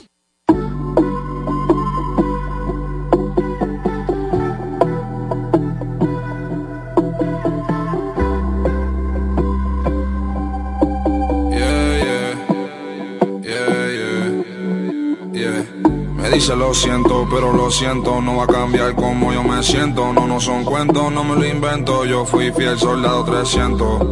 Dice 16.41 16.55
lo 16.55 16.73
siento, 16.73 17.27
pero 17.29 17.53
lo 17.53 17.69
siento, 17.69 18.19
no 18.19 18.37
va 18.37 18.45
a 18.45 18.47
cambiar 18.47 18.95
como 18.95 19.31
yo 19.31 19.43
me 19.43 19.61
siento. 19.61 20.11
No, 20.11 20.25
no 20.25 20.39
son 20.39 20.65
cuentos, 20.65 21.11
no 21.11 21.23
me 21.23 21.35
lo 21.35 21.45
invento. 21.45 22.03
Yo 22.03 22.25
fui 22.25 22.51
fiel 22.51 22.79
soldado 22.79 23.23
300. 23.23 24.03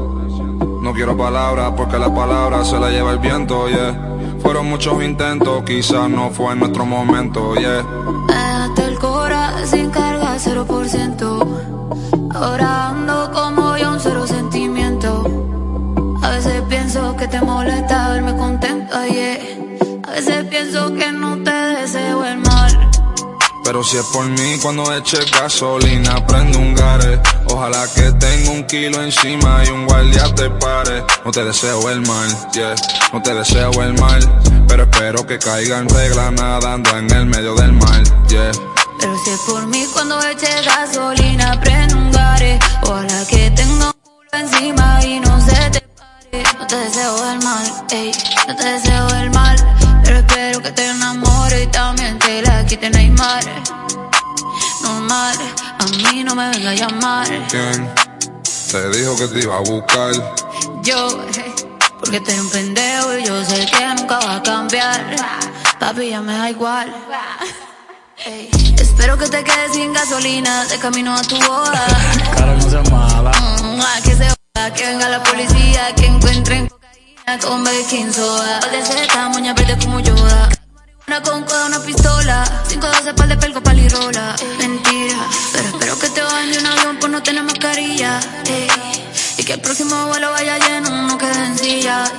No 0.84 0.94
quiero 0.94 1.18
palabras 1.18 1.74
porque 1.76 1.98
las 1.98 2.12
palabras 2.12 2.70
se 2.70 2.80
las 2.80 2.92
lleva 2.92 3.14
el 3.14 3.18
viento, 3.18 3.68
yeah. 3.68 4.16
Fueron 4.44 4.70
muchos 4.70 5.04
intentos, 5.04 5.64
quizás 5.64 6.08
no 6.08 6.30
fue 6.30 6.56
nuestro 6.56 6.86
momento, 6.86 7.56
yeah. 7.56 7.84
Déjate 8.28 8.84
el 8.84 9.00
cora 9.00 9.66
sin 9.66 9.90
carga, 9.90 10.38
0%. 10.38 11.48
Ahora 12.36 12.90
ando 12.90 13.32
como 13.34 13.76
yo, 13.76 13.94
un 13.94 14.00
cero 14.00 14.28
sentimiento. 14.28 15.24
A 16.22 16.30
veces 16.30 16.62
pienso 16.70 17.16
que 17.16 17.28
te 17.28 17.42
molesta 17.42 18.10
verme 18.10 18.36
contento, 18.38 19.04
yeah. 19.08 19.40
A 20.08 20.12
veces 20.12 20.44
pienso 20.46 20.94
que 20.94 21.12
no 21.12 21.36
te. 21.44 21.59
Pero 23.70 23.84
si 23.84 23.98
es 23.98 24.06
por 24.06 24.26
mí, 24.26 24.58
cuando 24.64 24.92
eche 24.96 25.20
gasolina, 25.26 26.26
prende 26.26 26.58
un 26.58 26.74
gare. 26.74 27.22
Ojalá 27.50 27.88
que 27.94 28.12
tenga 28.14 28.50
un 28.50 28.64
kilo 28.64 29.00
encima 29.04 29.64
y 29.64 29.70
un 29.70 29.86
guardia 29.86 30.24
te 30.34 30.50
pare. 30.50 31.04
No 31.24 31.30
te 31.30 31.46
deseo 31.46 31.88
el 31.92 32.02
mal, 32.02 32.52
yeah, 32.52 32.74
no 33.14 33.22
te 33.22 33.32
deseo 33.32 33.70
el 33.84 33.94
mal. 33.94 34.22
Pero 34.68 34.84
espero 34.90 35.28
que 35.28 35.38
caiga 35.38 35.78
en 35.78 35.88
regla 35.88 36.32
nadando 36.32 36.98
en 36.98 37.14
el 37.14 37.28
medio 37.28 37.54
del 37.54 37.74
mar, 37.74 38.02
yeah. 38.28 38.50
Pero 39.00 39.16
si 39.24 39.30
es 39.30 39.40
por 39.42 39.68
mí, 39.68 39.86
cuando 39.94 40.20
eche 40.20 40.50
gasolina, 40.64 41.62
prende 41.62 41.94
un 41.94 42.12
gare. 42.12 42.58
Ojalá 42.82 43.24
que 43.30 43.52
tenga 43.52 43.86
un 43.86 44.02
culo 44.02 44.30
encima 44.34 45.06
y 45.06 45.20
no 45.20 45.40
se 45.42 45.70
te 45.70 45.82
pare. 45.82 46.44
No 46.58 46.66
te 46.66 46.76
deseo 46.76 47.32
el 47.34 47.44
mal, 47.44 47.86
ey, 47.92 48.12
no 48.48 48.56
te 48.56 48.66
deseo 48.66 49.10
el 49.10 49.30
mal. 49.30 49.79
Pero 50.10 50.22
espero 50.22 50.60
que 50.64 50.72
te 50.72 50.88
enamore 50.88 51.62
y 51.62 51.68
también 51.68 52.18
te 52.18 52.42
la 52.42 52.66
quite 52.66 52.90
Neymar. 52.90 53.44
Normal, 54.82 55.38
a 55.78 55.86
mí 55.86 56.24
no 56.24 56.34
me 56.34 56.50
venga 56.50 56.72
a 56.72 56.74
llamar. 56.74 57.28
¿Quién 57.48 57.88
te 58.72 58.90
dijo 58.90 59.16
que 59.18 59.28
te 59.28 59.40
iba 59.42 59.58
a 59.58 59.60
buscar? 59.60 60.14
Yo, 60.82 61.24
eh, 61.36 61.54
porque 62.00 62.20
tú 62.22 62.32
eres 62.32 62.42
un 62.42 62.50
pendejo 62.50 63.18
y 63.20 63.24
yo 63.24 63.46
sé 63.46 63.68
que 63.68 63.86
nunca 63.86 64.18
va 64.18 64.38
a 64.38 64.42
cambiar. 64.42 65.16
Papi, 65.80 66.10
ya 66.10 66.22
me 66.22 66.34
da 66.34 66.50
igual. 66.50 66.92
Espero 68.82 69.16
que 69.16 69.28
te 69.28 69.44
quedes 69.44 69.74
sin 69.74 69.94
gasolina 69.94 70.66
de 70.66 70.80
camino 70.80 71.14
a 71.14 71.22
tu 71.22 71.36
boda. 71.36 71.86
Cara, 72.36 72.56
no 72.56 72.62
seas 72.68 72.90
mala. 72.90 73.30
Mm, 73.62 74.04
que 74.04 74.16
se 74.16 74.28
joda, 74.28 74.74
que 74.74 74.88
venga 74.88 75.08
la 75.08 75.22
policía, 75.22 75.94
que 75.94 76.08
encuentren 76.08 76.68
con 77.38 77.64
baking 77.64 78.12
soda. 78.12 78.60
De 78.72 78.84
Z, 78.84 79.30
moña 79.30 79.54
verde 79.54 79.78
como 79.84 80.00
Yoda. 80.00 80.50
Una 81.08 81.22
con 81.22 81.44
coda, 81.44 81.68
una 81.68 81.80
pistola. 81.80 82.44
512 82.68 83.14
pal 83.14 83.30
de 83.30 83.38
pelco, 83.38 83.62
palirola. 83.62 84.36
Mentira, 84.58 85.20
pero 85.52 85.68
espero 85.68 86.00
que 86.00 86.10
te 86.10 86.22
bajen 86.22 86.52
de 86.52 86.60
un 86.60 86.66
avión 86.66 86.98
por 86.98 87.10
no 87.10 87.22
tener 87.22 87.44
mascarilla. 87.44 88.20
Y 89.38 89.44
que 89.44 89.54
el 89.54 89.62
próximo 89.62 90.08
vuelo 90.08 90.32
vaya 90.32 90.58
lleno, 90.58 90.90
no 91.08 91.18
quede 91.18 91.46
en 91.46 91.58
sillas. 91.58 92.12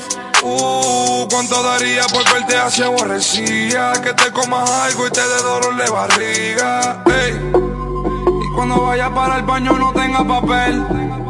Uh, 0.43 1.27
cuánto 1.29 1.63
daría 1.63 2.07
por 2.07 2.25
verte 2.33 2.57
así 2.57 2.83
aborrecida. 2.83 3.93
Que 4.01 4.13
te 4.15 4.31
comas 4.31 4.71
algo 4.71 5.09
y 5.09 5.11
te 5.11 5.21
dé 5.21 5.43
dolor 5.43 5.77
de 5.77 5.91
barriga. 5.91 7.03
Ey. 7.07 7.35
Y 8.45 8.55
cuando 8.55 8.83
vaya 8.83 9.13
para 9.13 9.39
el 9.39 9.43
baño 9.43 9.73
no 9.73 9.93
tenga 9.93 10.27
papel. 10.27 11.30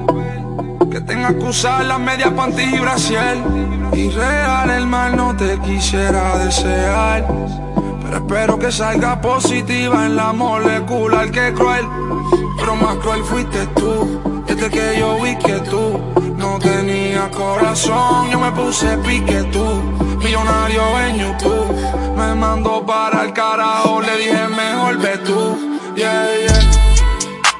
Que 0.90 1.00
tenga 1.00 1.28
que 1.28 1.44
usar 1.44 1.84
las 1.84 2.00
medias 2.00 2.32
panties 2.32 2.72
y 2.72 2.78
brasier. 2.78 3.38
Y 3.92 4.10
real 4.10 4.70
el 4.70 4.86
mal 4.86 5.16
no 5.16 5.36
te 5.36 5.58
quisiera 5.60 6.38
desear. 6.38 7.26
Pero 8.02 8.16
espero 8.16 8.58
que 8.58 8.72
salga 8.72 9.20
positiva 9.20 10.06
en 10.06 10.16
la 10.16 10.32
molecular 10.32 11.30
que 11.30 11.52
cruel. 11.52 11.86
Pero 12.58 12.76
más 12.76 12.96
cruel 12.96 13.22
fuiste 13.24 13.66
tú. 13.68 14.42
Desde 14.46 14.68
que 14.68 14.98
yo 14.98 15.20
vi 15.20 15.36
que 15.36 15.60
tú 15.60 16.00
no 16.36 16.58
tenías 16.58 17.28
corazón, 17.28 18.30
yo 18.30 18.40
me 18.40 18.50
puse 18.52 18.96
pique 18.98 19.42
tú. 19.52 19.64
Millonario 20.18 20.82
en 21.06 21.16
YouTube. 21.16 22.16
Me 22.16 22.34
mandó 22.34 22.84
para 22.84 23.22
el 23.24 23.32
carajo, 23.32 24.02
le 24.02 24.16
dije 24.18 24.48
mejor 24.48 24.98
ve 24.98 25.18
tú. 25.18 25.79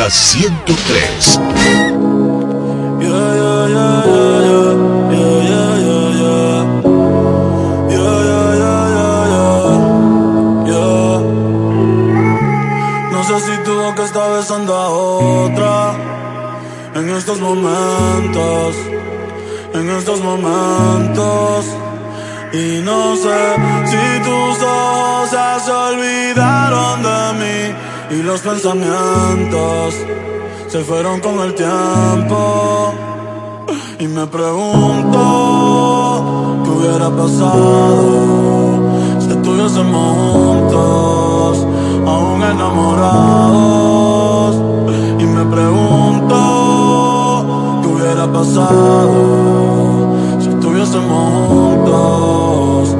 Delta 0.00 0.08
103. 0.08 1.40
No 13.12 13.24
sé 13.24 13.40
si 13.40 13.56
tuvo 13.64 13.94
que 13.94 14.04
estar 14.04 14.32
besando 14.32 14.74
a 14.74 14.88
otra 14.88 15.92
en 16.94 17.10
estos 17.10 17.38
momentos, 17.40 18.76
en 19.74 19.90
estos 19.90 20.20
momentos. 20.22 21.66
Y 22.54 22.80
no 22.82 23.16
sé 23.16 23.56
si 23.84 24.22
tus 24.22 24.62
ojos 24.62 25.30
se 25.64 25.72
olvidaron 25.72 27.02
de 27.02 27.32
mí 27.38 27.89
y 28.10 28.22
los 28.22 28.40
pensamientos 28.40 29.94
se 30.66 30.84
fueron 30.84 31.20
con 31.20 31.38
el 31.40 31.54
tiempo. 31.54 32.92
Y 33.98 34.08
me 34.08 34.26
pregunto 34.26 35.20
qué 36.64 36.70
hubiera 36.70 37.08
pasado 37.10 38.80
si 39.20 39.30
estuviésemos 39.30 40.16
juntos, 40.16 41.66
aún 42.06 42.42
enamorados. 42.42 43.50
Y 45.18 45.24
me 45.24 45.44
pregunto 45.44 46.36
qué 47.82 47.88
hubiera 47.88 48.32
pasado 48.32 49.10
si 50.40 50.48
estuviésemos 50.48 51.48
juntos, 51.48 52.96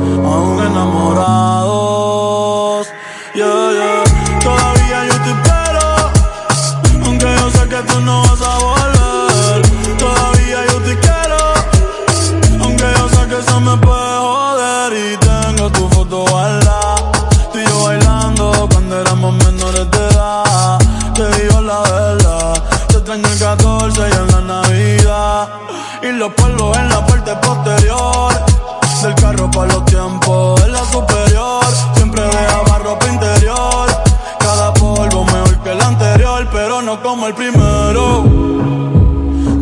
primero. 37.91 38.25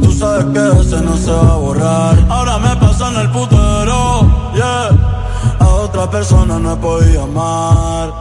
Tú 0.02 0.12
sabes 0.12 0.44
que 0.46 0.80
ese 0.80 1.00
no 1.02 1.16
se 1.16 1.30
va 1.30 1.52
a 1.52 1.56
borrar. 1.56 2.16
Ahora 2.28 2.58
me 2.58 2.76
pasa 2.76 3.08
en 3.08 3.16
el 3.16 3.30
putero, 3.30 4.52
yeah. 4.54 4.90
A 5.60 5.66
otra 5.66 6.10
persona 6.10 6.58
no 6.58 6.72
he 6.72 6.76
podido 6.76 7.24
amar. 7.24 8.12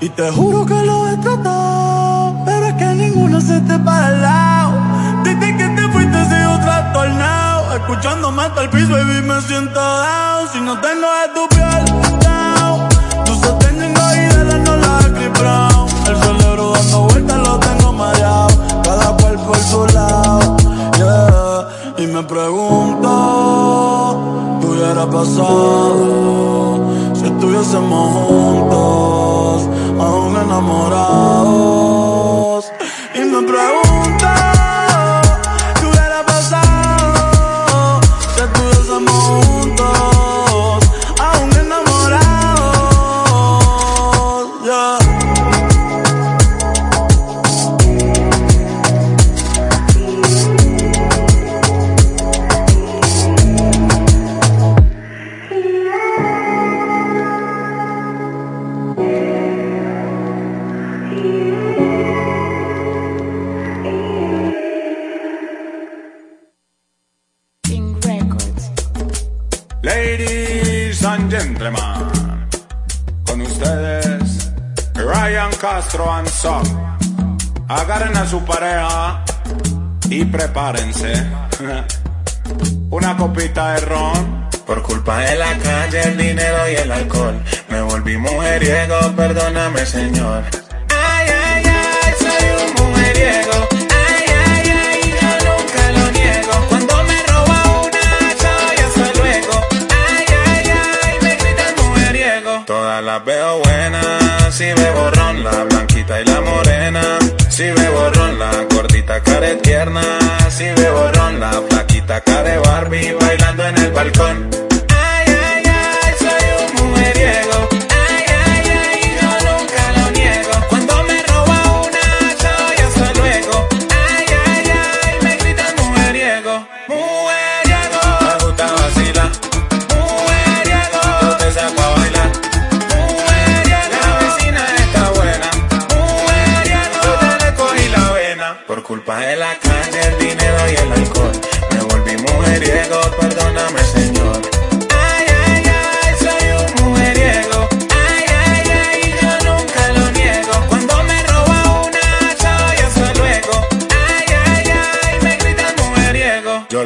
Y 0.00 0.08
te 0.08 0.30
juro 0.30 0.66
que 0.66 0.74
lo 0.74 1.08
he 1.08 1.16
tratado, 1.18 2.34
pero 2.44 2.66
es 2.66 2.74
que 2.74 2.86
ninguno 2.86 3.40
se 3.40 3.60
te 3.60 3.78
para 3.78 4.06
al 4.06 4.22
lado. 4.22 4.72
Que 5.24 5.68
te 5.68 5.88
fuiste 5.92 6.24
sigo 6.24 6.58
trastornado. 6.60 7.74
Escuchándome 7.74 8.42
hasta 8.42 8.62
el 8.62 8.70
piso, 8.70 8.92
baby, 8.92 9.22
me 9.22 9.40
siento 9.42 9.80
down. 9.80 10.48
Si 10.52 10.60
no 10.60 10.80
tengo 10.80 11.06
de 11.20 11.28
tu 11.34 11.48
piel, 11.48 11.93
pasado 25.24 26.80
si 27.14 27.24
estuviésemos 27.24 28.12
juntos, 28.12 29.68
aún 29.98 30.36
enamorados? 30.36 32.33
Agarren 77.68 78.16
a 78.16 78.26
su 78.26 78.44
pareja 78.44 79.24
y 80.10 80.24
prepárense. 80.24 81.12
Una 82.90 83.16
copita 83.16 83.74
de 83.74 83.80
ron. 83.80 84.44
Por 84.66 84.82
culpa 84.82 85.18
de 85.18 85.36
la 85.36 85.58
calle, 85.58 86.02
el 86.02 86.16
dinero 86.16 86.70
y 86.70 86.74
el 86.76 86.90
alcohol, 86.90 87.38
me 87.68 87.82
volví 87.82 88.16
mujeriego, 88.16 89.12
perdóname 89.14 89.84
señor. 89.84 90.42
Ay, 90.88 91.28
ay, 91.28 91.64
ay, 91.66 92.14
soy 92.18 92.48
un 92.64 92.86
mujeriego. 92.86 93.68
Ay, 93.72 94.24
ay, 94.46 94.70
ay, 94.70 95.14
yo 95.20 95.50
nunca 95.50 95.90
lo 95.92 96.10
niego. 96.12 96.66
Cuando 96.70 97.04
me 97.04 97.22
roba 97.26 97.62
una, 97.82 98.06
soy 98.40 98.76
hasta 98.86 99.20
luego. 99.20 99.66
Ay, 99.90 100.26
ay, 100.46 100.72
ay, 101.02 101.18
me 101.20 101.36
gritan 101.36 101.74
mujeriego. 101.84 102.64
Todas 102.66 103.04
las 103.04 103.24
veo 103.24 103.58
buenas, 103.58 104.54
si 104.54 104.64
bebo 104.64 105.13
y 106.20 106.24
la 106.24 106.40
morena. 106.40 107.18
Si 107.48 107.64
bebo 107.64 108.10
ron, 108.10 108.38
la 108.38 108.50
gordita 108.70 109.20
care 109.22 109.56
tierna. 109.56 110.02
Si 110.50 110.64
bebo 110.64 111.10
ron, 111.12 111.40
la 111.40 111.52
flaquita 111.68 112.20
care 112.20 112.58
Barbie 112.58 113.14
bailando 113.20 113.66
en 113.66 113.78
el 113.78 113.92
balcón. 113.92 114.50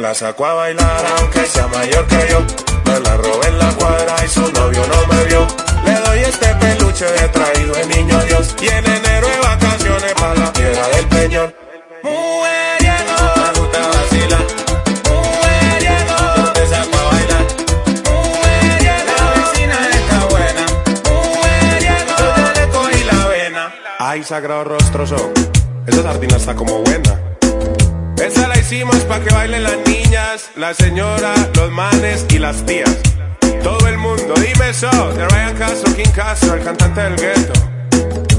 la 0.09 0.15
sacó 0.15 0.43
a 0.43 0.53
bailar 0.55 1.05
aunque 1.19 1.45
sea 1.45 1.67
mayor 1.67 2.03
que 2.07 2.27
yo. 2.31 2.39
Me 2.85 2.99
la 2.99 3.15
robé 3.17 3.47
en 3.47 3.59
la 3.59 3.71
cuadra 3.73 4.15
y 4.25 4.27
su 4.27 4.41
novio 4.53 4.81
no 4.87 5.13
me 5.13 5.23
vio. 5.25 5.45
Le 5.85 5.93
doy 5.99 6.19
este 6.21 6.47
peluche 6.55 7.05
de 7.05 7.27
traído 7.27 7.75
el 7.75 7.89
niño 7.89 8.19
Dios. 8.23 8.55
Y 8.59 8.67
en 8.69 8.85
enero 8.87 9.27
de 9.27 9.39
vacaciones 9.39 10.13
para 10.13 10.33
la 10.33 10.51
piedra 10.51 10.87
del 10.89 11.05
peñón. 11.09 11.53
Ay, 23.99 24.23
sagrado 24.23 24.63
rostroso. 24.63 25.31
Esa 25.85 26.01
sardina 26.01 26.37
está 26.37 26.55
como 26.55 26.79
buena 26.79 27.28
hicimos 28.71 28.97
pa' 29.05 29.19
que 29.19 29.33
bailen 29.33 29.63
las 29.63 29.79
niñas, 29.87 30.51
la 30.55 30.75
señora, 30.75 31.33
los 31.55 31.71
manes 31.71 32.23
y 32.29 32.37
las 32.37 32.63
tías. 32.67 32.95
Todo 33.63 33.87
el 33.87 33.97
mundo, 33.97 34.35
dime 34.35 34.69
eso, 34.69 34.91
de 35.13 35.27
Ryan 35.27 35.57
Castro, 35.57 35.95
King 35.95 36.11
Castro, 36.15 36.53
el 36.53 36.63
cantante 36.63 37.01
del 37.01 37.15
gueto. 37.15 37.53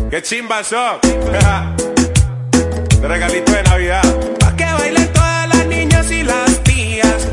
¡Qué 0.09 0.23
chimba 0.23 0.63
son! 0.63 1.01
de 3.01 3.09
regalito 3.09 3.51
de 3.51 3.63
Navidad. 3.65 4.03
Pa' 4.39 4.55
que 4.55 4.65
bailen 4.65 5.13
todas 5.13 5.49
las 5.49 5.67
niñas 5.67 6.09
y 6.13 6.23
las 6.23 6.63
tías. 6.63 7.27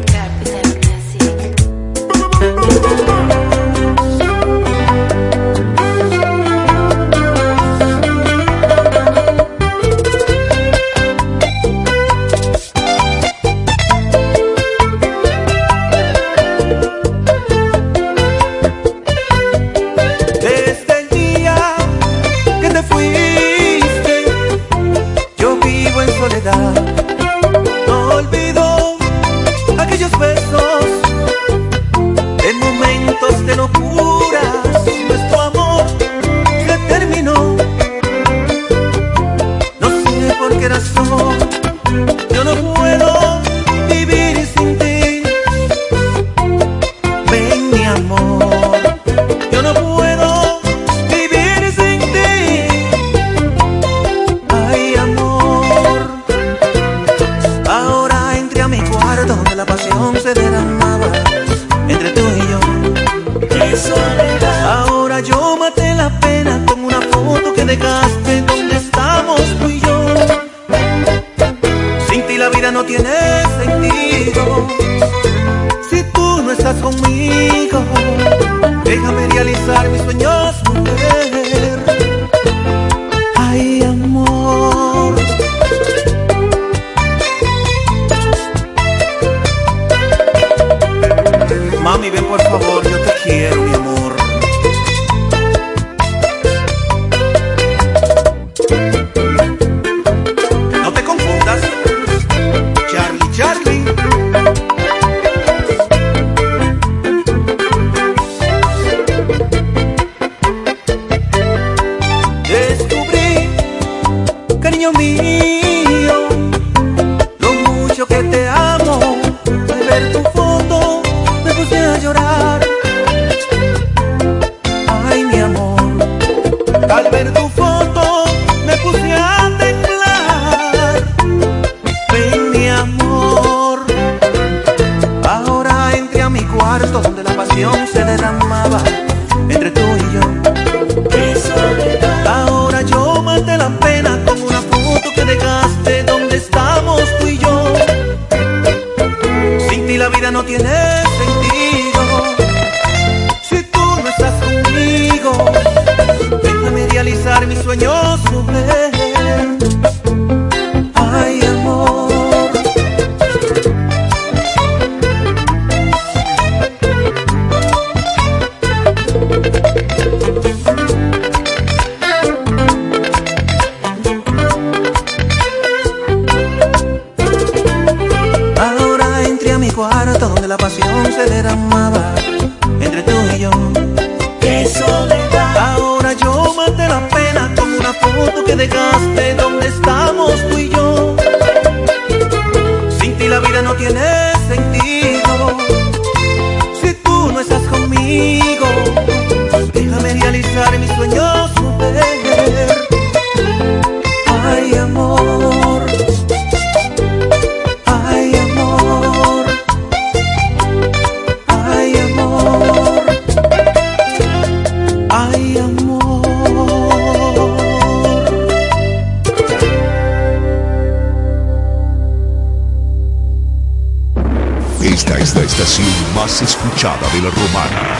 más 226.15 226.41
escuchada 226.41 227.07
de 227.13 227.21
la 227.21 227.29
romana. 227.29 227.99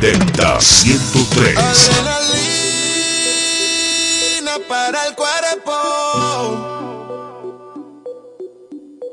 Delta 0.00 0.60
103. 0.60 1.56
Adrenalina 1.58 2.28
para 4.68 5.06
el 5.06 5.14
cuerpo. 5.14 5.72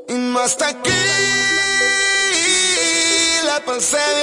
Y 0.09 0.13
más 0.13 0.57
aquí 0.61 0.91
la 3.45 3.59
pasé. 3.65 4.13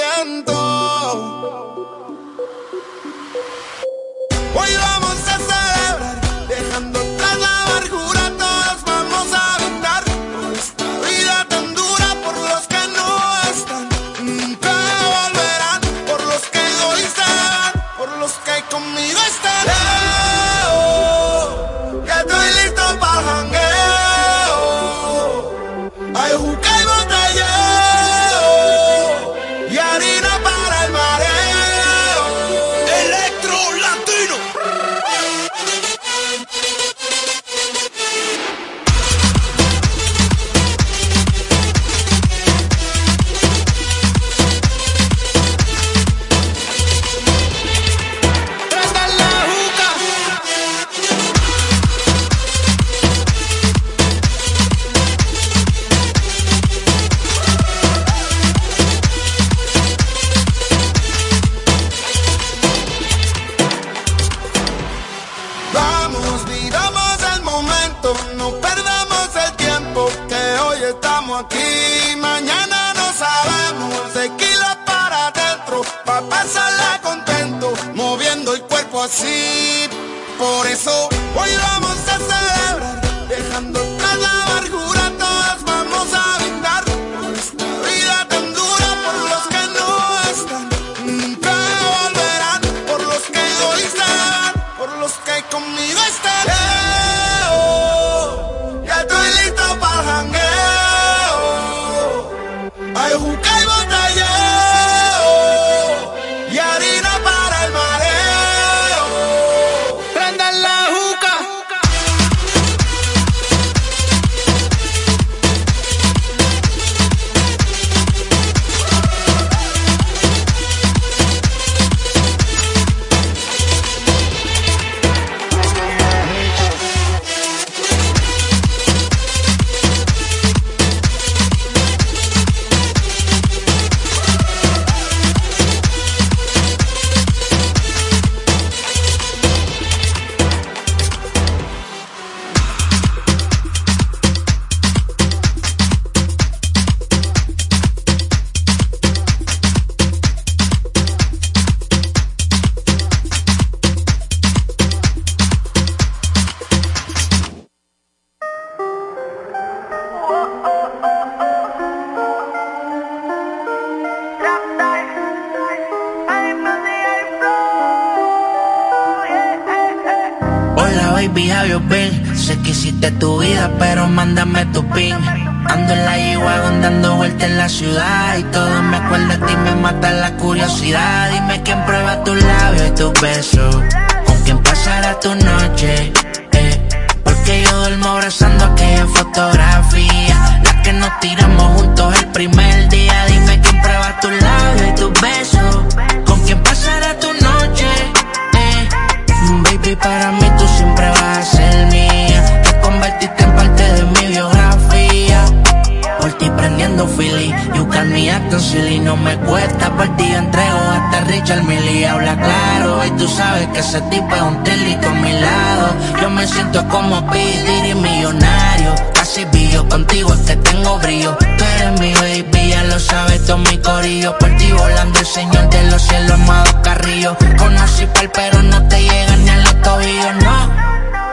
contigo 220.11 220.33
es 220.33 220.39
que 220.41 220.55
tengo 220.57 220.99
brillo. 220.99 221.37
Tú 221.57 221.63
eres 221.63 221.99
mi 222.01 222.13
baby, 222.13 222.69
ya 222.69 222.83
lo 222.83 222.99
sabes 222.99 223.45
todo 223.45 223.57
mi 223.59 223.77
corillo. 223.77 224.37
Por 224.37 224.49
ti 224.57 224.71
volando 224.71 225.19
el 225.19 225.25
señor 225.25 225.69
de 225.69 225.83
los 225.89 226.01
cielos, 226.01 226.31
amado 226.31 226.81
Carrillo. 226.81 227.37
Conocí 227.57 228.05
pal, 228.07 228.29
pero 228.33 228.61
no 228.61 228.87
te 228.89 229.01
llegan 229.01 229.45
ni 229.45 229.49
a 229.49 229.57
los 229.57 229.81
tobillos, 229.81 230.35
no. 230.43 230.81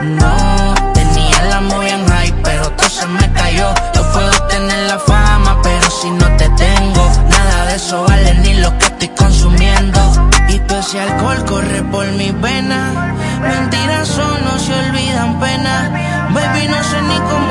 No, 0.00 0.74
tenía 0.94 1.42
la 1.50 1.60
movie 1.60 1.90
en 1.90 2.06
high, 2.06 2.34
pero 2.44 2.70
todo 2.70 2.88
se 2.88 3.06
me 3.06 3.32
cayó. 3.32 3.74
Yo 3.94 4.12
puedo 4.12 4.46
tener 4.46 4.78
la 4.86 4.98
fama, 5.00 5.60
pero 5.62 5.90
si 5.90 6.10
no 6.10 6.26
te 6.36 6.48
tengo, 6.50 7.10
nada 7.30 7.66
de 7.66 7.74
eso 7.74 8.04
vale 8.04 8.34
ni 8.34 8.54
lo 8.54 8.78
que 8.78 8.84
estoy 8.84 9.08
consumiendo. 9.08 10.00
Y 10.48 10.58
todo 10.60 10.78
ese 10.78 11.00
alcohol 11.00 11.44
corre 11.46 11.82
por 11.82 12.06
mis 12.12 12.40
venas. 12.40 12.94
Mentiras 13.42 14.08
son 14.08 14.44
no 14.44 14.58
se 14.58 14.72
olvidan 14.72 15.40
pena. 15.40 16.28
Baby, 16.32 16.68
no 16.68 16.82
sé 16.84 17.02
ni 17.02 17.18
cómo 17.30 17.47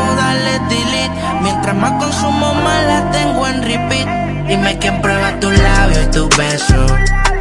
más 1.78 1.92
consumo 1.94 2.54
más 2.56 2.84
la 2.86 3.12
tengo 3.12 3.48
en 3.48 3.62
repeat. 3.62 4.48
Dime 4.48 4.78
quién 4.80 5.02
prueba 5.02 5.40
tus 5.40 5.58
labios 5.58 6.04
y 6.04 6.12
tus 6.12 6.38
besos. 6.38 6.92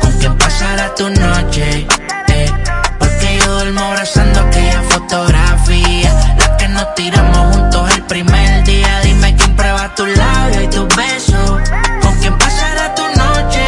Con 0.01 0.19
qué 0.19 0.31
pasará 0.31 0.95
tu 0.95 1.09
noche 1.09 1.87
eh. 2.29 2.51
Porque 2.99 3.39
yo 3.39 3.53
duermo 3.55 3.81
abrazando 3.81 4.41
aquella 4.41 4.83
fotografía. 4.83 6.37
La 6.39 6.57
que 6.57 6.69
nos 6.69 6.95
tiramos 6.95 7.57
juntos 7.57 7.95
el 7.95 8.03
primer 8.03 8.65
día. 8.65 9.01
Dime 9.03 9.35
quién 9.37 9.57
prueba 9.57 9.95
tus 9.95 10.09
labios 10.09 10.65
y 10.65 10.69
tus 10.69 10.97
besos. 10.97 11.61
Con 12.03 12.15
quién 12.21 12.37
pasará 12.39 12.95
tu 12.95 13.03
noche 13.03 13.65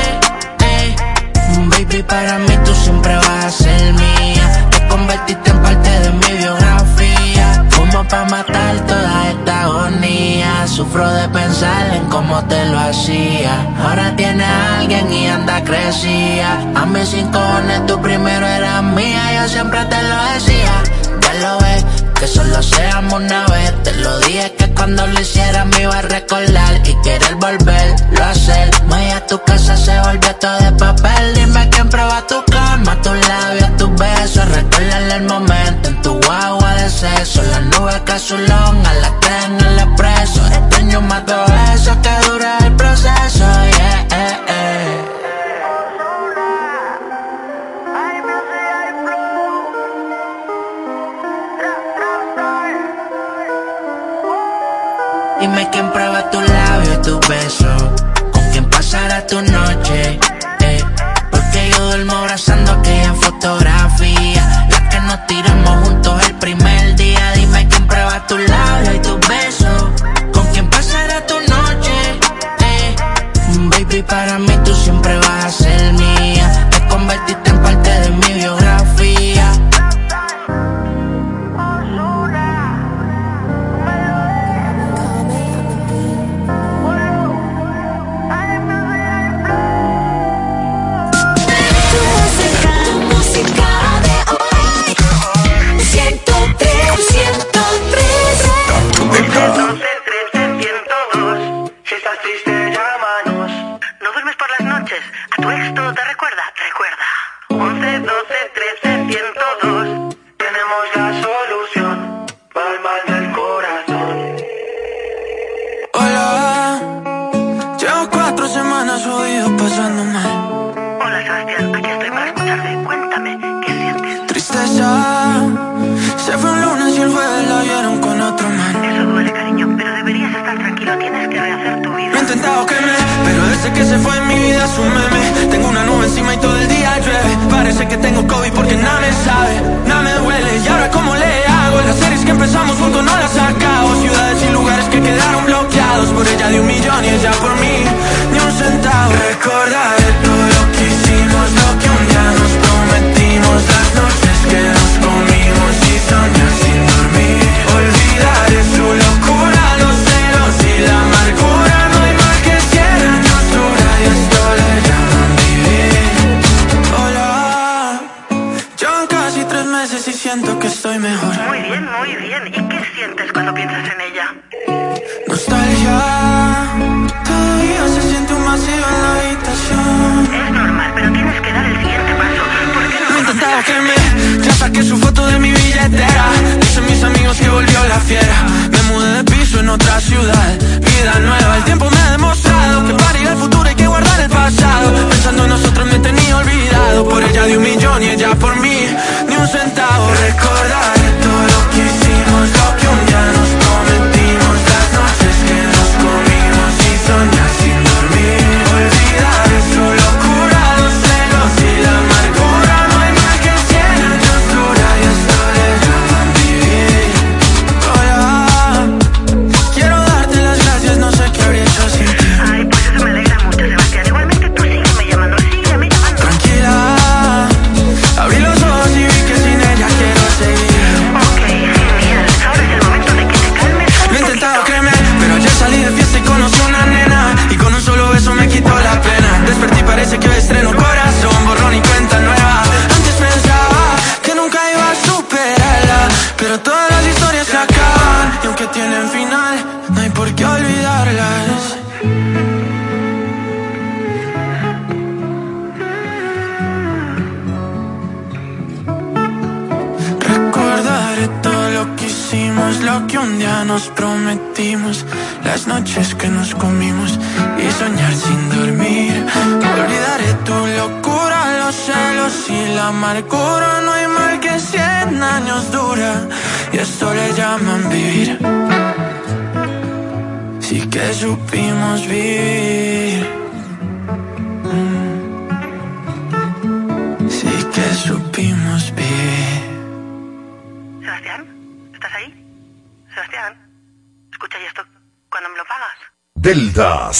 eh. 0.60 0.96
Baby 1.70 2.02
para 2.02 2.38
mí 2.38 2.57
Sufro 10.78 11.10
de 11.10 11.28
pensar 11.30 11.92
en 11.92 12.04
cómo 12.04 12.40
te 12.44 12.64
lo 12.66 12.78
hacía. 12.78 13.66
Ahora 13.82 14.14
tiene 14.14 14.44
a 14.44 14.78
alguien 14.78 15.12
y 15.12 15.26
anda 15.26 15.64
crecía. 15.64 16.52
A 16.76 16.86
mis 16.86 17.08
cinco 17.08 17.32
cojones 17.32 17.84
tú 17.86 18.00
primero 18.00 18.46
eras 18.46 18.84
mía, 18.84 19.42
yo 19.42 19.48
siempre 19.48 19.84
te 19.86 20.00
lo 20.04 20.24
decía. 20.34 20.70
Ya 21.20 21.34
lo 21.34 21.58
ves, 21.58 21.84
que 22.14 22.28
solo 22.28 22.62
seamos 22.62 23.14
una 23.14 23.44
vez. 23.46 23.82
Te 23.82 23.92
lo 23.94 24.20
dije 24.20 24.54
que 24.56 24.72
cuando 24.72 25.04
lo 25.08 25.20
hiciera 25.20 25.64
me 25.64 25.82
iba 25.82 25.98
a 25.98 26.02
recordar 26.02 26.74
y 26.84 26.94
querer 27.02 27.34
volverlo 27.34 28.22
a 28.22 28.30
hacer. 28.30 28.70
Voy 28.86 29.10
a 29.10 29.26
tu 29.26 29.42
casa, 29.42 29.76
se 29.76 29.98
volvió 29.98 30.36
todo 30.36 30.58
de 30.60 30.72
papel. 30.78 31.34
Dime 31.34 31.68
quién 31.70 31.88
prueba 31.88 32.24
tu 32.28 32.40
cama, 32.52 33.02
tus 33.02 33.18
labios, 33.26 33.76
tus 33.78 33.90
besos. 33.96 34.48
Recuérdale 34.48 35.14
el 35.16 35.24
momento 35.24 35.88
en 35.88 36.02
tu 36.02 36.17
exceso 37.02 37.42
Las 37.42 37.62
nubes 37.66 38.00
que 38.00 38.12
a 38.12 38.94
las 38.94 39.10
que 39.22 39.48
no 39.50 39.70
le 39.70 39.86
preso. 39.96 40.40
Este 40.46 40.76
año 40.76 41.00
mato 41.02 41.34
eso 41.74 41.96
que 42.02 42.28
dura 42.28 42.58
el 42.64 42.72
proceso 42.74 43.44
yeah, 43.76 44.06
eh, 44.10 44.36
eh. 44.48 45.04
Dime 55.40 55.68
quién 55.70 55.92
prueba 55.92 56.30
tu 56.30 56.40
labio 56.40 56.94
y 56.94 57.02
tu 57.02 57.20
beso. 57.28 57.67
para 74.08 74.38
mí. 74.38 74.57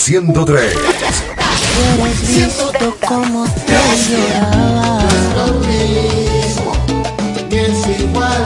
103. 0.09 0.72
Siento 2.24 2.96
como 3.06 3.44
te 3.44 3.74
lloraba. 4.09 5.02
Lo 5.36 5.52
mismo, 5.68 6.72
y 7.50 7.54
es 7.54 8.00
igual. 8.00 8.44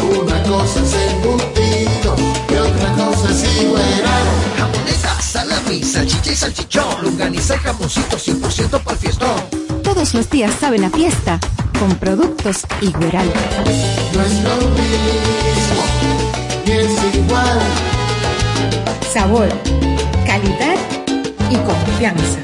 Una 0.00 0.42
cosa 0.44 0.80
es 0.80 0.94
embutido 1.12 2.16
y 2.48 2.54
otra 2.54 2.92
cosa 2.94 3.30
es 3.30 3.62
igual 3.62 3.82
jamonesa, 4.56 5.20
salami, 5.20 5.84
salchicha 5.84 6.32
y 6.32 6.36
salchichón, 6.36 7.02
longaniza 7.02 7.56
y 7.56 7.58
jamoncito 7.58 8.16
100% 8.16 8.80
para 8.82 8.96
fiestón. 8.96 9.36
Todos 9.82 10.14
los 10.14 10.30
días 10.30 10.54
saben 10.58 10.84
a 10.84 10.88
fiesta 10.88 11.38
con 11.78 11.94
productos 11.96 12.62
Igueral. 12.80 13.30
No 14.14 14.22
es 14.22 14.32
lo 14.44 14.56
mismo, 14.80 15.82
y 16.64 16.70
es 16.70 17.14
igual. 17.16 17.60
Sabor 19.12 19.91
calidad 20.42 20.76
y 21.50 21.56
confianza. 21.56 22.38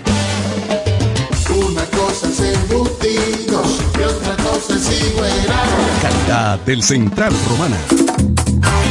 Una 1.51 1.85
cosa 1.87 2.29
es 2.29 2.41
embutidos 2.41 3.81
y 3.99 4.03
otra 4.03 4.37
cosa 4.45 4.77
es 4.77 5.03
Igueral. 5.03 5.69
Calidad 6.03 6.61
del 6.61 6.83
Central 6.83 7.33
Romana. 7.49 8.38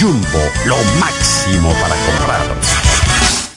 Jumbo, 0.00 0.40
lo 0.66 0.76
máximo 0.98 1.72
para 1.72 1.94
comprar. 2.06 2.94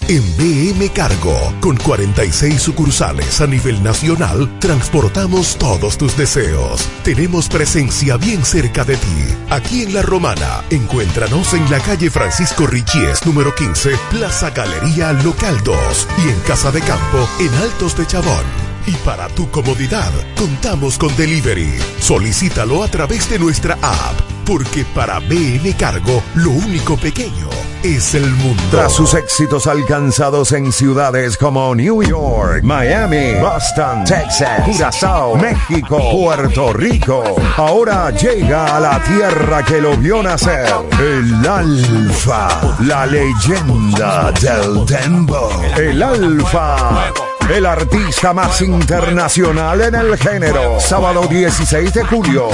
En 0.09 0.23
BM 0.37 0.89
Cargo, 0.93 1.35
con 1.59 1.75
46 1.75 2.61
sucursales 2.61 3.41
a 3.41 3.47
nivel 3.47 3.83
nacional, 3.83 4.57
transportamos 4.59 5.57
todos 5.57 5.97
tus 5.97 6.15
deseos. 6.15 6.87
Tenemos 7.03 7.49
presencia 7.49 8.15
bien 8.15 8.45
cerca 8.45 8.85
de 8.85 8.95
ti. 8.95 9.25
Aquí 9.49 9.81
en 9.81 9.93
La 9.93 10.01
Romana, 10.03 10.63
encuéntranos 10.69 11.53
en 11.53 11.69
la 11.69 11.79
calle 11.79 12.09
Francisco 12.09 12.65
Richies, 12.65 13.25
número 13.25 13.53
15, 13.53 13.91
Plaza 14.09 14.51
Galería 14.51 15.11
Local 15.11 15.61
2 15.65 16.07
y 16.25 16.29
en 16.29 16.39
Casa 16.47 16.71
de 16.71 16.79
Campo, 16.79 17.27
en 17.41 17.53
Altos 17.55 17.97
de 17.97 18.07
Chabón. 18.07 18.45
Y 18.85 18.91
para 19.03 19.27
tu 19.27 19.51
comodidad, 19.51 20.11
contamos 20.37 20.97
con 20.97 21.13
delivery. 21.17 21.77
Solicítalo 21.99 22.81
a 22.81 22.87
través 22.87 23.29
de 23.29 23.37
nuestra 23.39 23.77
app, 23.81 24.36
porque 24.47 24.85
para 24.95 25.19
BM 25.19 25.75
Cargo, 25.75 26.23
lo 26.35 26.51
único 26.51 26.95
pequeño 26.95 27.49
es 27.83 28.15
el 28.15 28.25
mundo. 28.31 28.63
Tras 28.71 28.93
sus 28.93 29.13
éxitos 29.13 29.67
alcanzados 29.67 30.53
en 30.53 30.71
ciudades 30.71 31.37
como 31.37 31.75
New 31.75 32.01
York, 32.01 32.63
Miami, 32.63 33.33
Boston, 33.41 34.05
Texas, 34.05 34.63
Curazao, 34.65 35.35
México, 35.35 35.99
Puerto 36.11 36.71
Rico, 36.71 37.23
ahora 37.57 38.09
llega 38.11 38.77
a 38.77 38.79
la 38.79 39.03
tierra 39.03 39.63
que 39.63 39.81
lo 39.81 39.97
vio 39.97 40.23
nacer, 40.23 40.73
el 40.99 41.45
Alfa, 41.45 42.77
la 42.79 43.05
leyenda 43.05 44.31
del 44.31 44.85
Dembo, 44.85 45.49
el 45.75 46.01
Alfa. 46.01 47.26
El 47.49 47.65
artista 47.65 48.33
más 48.33 48.61
internacional 48.61 49.79
en 49.79 49.95
el 49.95 50.17
género. 50.17 50.81
Sábado 50.81 51.25
16 51.27 51.93
de 51.93 52.03
julio. 52.03 52.49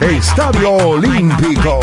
Estadio 0.00 0.72
Olímpico. 0.72 1.80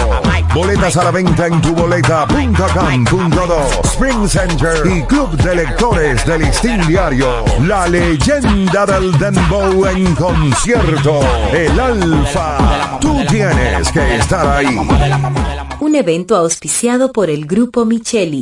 Boletas 0.54 0.96
a 0.96 1.04
la 1.04 1.12
venta 1.12 1.48
en 1.48 1.62
tuboleta.com.do. 1.62 3.82
Spring 3.84 4.30
Center 4.30 4.78
y 4.86 5.04
Club 5.04 5.32
de 5.44 5.56
Lectores 5.56 6.26
del 6.26 6.44
Listín 6.44 6.88
Diario. 6.88 7.44
La 7.68 7.86
leyenda 7.88 8.86
del 8.86 9.18
Dembow 9.18 9.86
en 9.88 10.16
concierto. 10.16 11.20
El 11.52 11.78
Alfa. 11.78 12.98
Tú 13.02 13.26
tienes 13.30 13.92
que 13.92 14.16
estar 14.16 14.48
ahí. 14.48 14.80
Un 15.82 15.96
evento 15.96 16.38
auspiciado 16.38 17.12
por 17.12 17.30
el 17.30 17.46
Grupo 17.46 17.84
Micheli. 17.84 18.42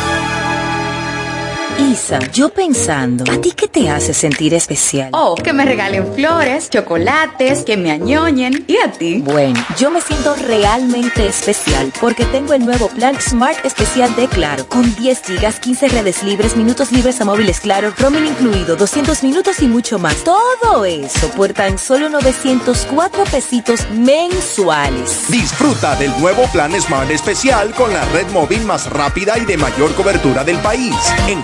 Isa, 1.77 2.19
yo 2.31 2.49
pensando, 2.49 3.23
¿a 3.31 3.39
ti 3.39 3.51
qué 3.51 3.67
te 3.67 3.89
hace 3.89 4.13
sentir 4.13 4.53
especial? 4.53 5.09
Oh, 5.13 5.35
que 5.35 5.53
me 5.53 5.65
regalen 5.65 6.13
flores, 6.13 6.69
chocolates, 6.69 7.63
que 7.63 7.77
me 7.77 7.91
añoñen. 7.91 8.65
¿Y 8.67 8.77
a 8.77 8.91
ti? 8.91 9.21
Bueno, 9.23 9.59
yo 9.77 9.89
me 9.89 10.01
siento 10.01 10.35
realmente 10.35 11.27
especial 11.27 11.91
porque 11.99 12.25
tengo 12.25 12.53
el 12.53 12.65
nuevo 12.65 12.87
plan 12.89 13.19
Smart 13.19 13.65
Especial 13.65 14.15
de 14.15 14.27
Claro, 14.27 14.67
con 14.67 14.93
10 14.95 15.21
gigas, 15.23 15.59
15 15.59 15.89
redes 15.89 16.23
libres, 16.23 16.55
minutos 16.55 16.91
libres 16.91 17.19
a 17.21 17.25
móviles 17.25 17.59
Claro, 17.59 17.93
roaming 17.97 18.27
incluido, 18.27 18.75
200 18.75 19.23
minutos 19.23 19.61
y 19.61 19.67
mucho 19.67 19.99
más. 19.99 20.15
Todo 20.23 20.85
eso 20.85 21.29
por 21.31 21.53
tan 21.53 21.77
solo 21.77 22.09
904 22.09 23.23
pesitos 23.25 23.89
mensuales. 23.91 25.25
Disfruta 25.29 25.95
del 25.95 26.11
nuevo 26.19 26.43
plan 26.51 26.79
Smart 26.79 27.09
Especial 27.11 27.73
con 27.75 27.93
la 27.93 28.05
red 28.05 28.27
móvil 28.31 28.65
más 28.65 28.89
rápida 28.89 29.37
y 29.37 29.45
de 29.45 29.57
mayor 29.57 29.93
cobertura 29.95 30.43
del 30.43 30.57
país. 30.59 30.95
En 31.27 31.41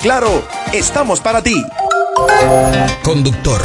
Estamos 0.74 1.20
para 1.20 1.44
ti. 1.44 1.64
Conductor, 3.04 3.62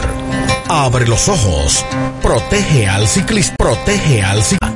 abre 0.68 1.06
los 1.06 1.26
ojos. 1.30 1.82
Protege 2.20 2.86
al 2.86 3.08
ciclista. 3.08 3.54
Protege 3.56 4.22
al 4.22 4.42
ciclista. 4.42 4.72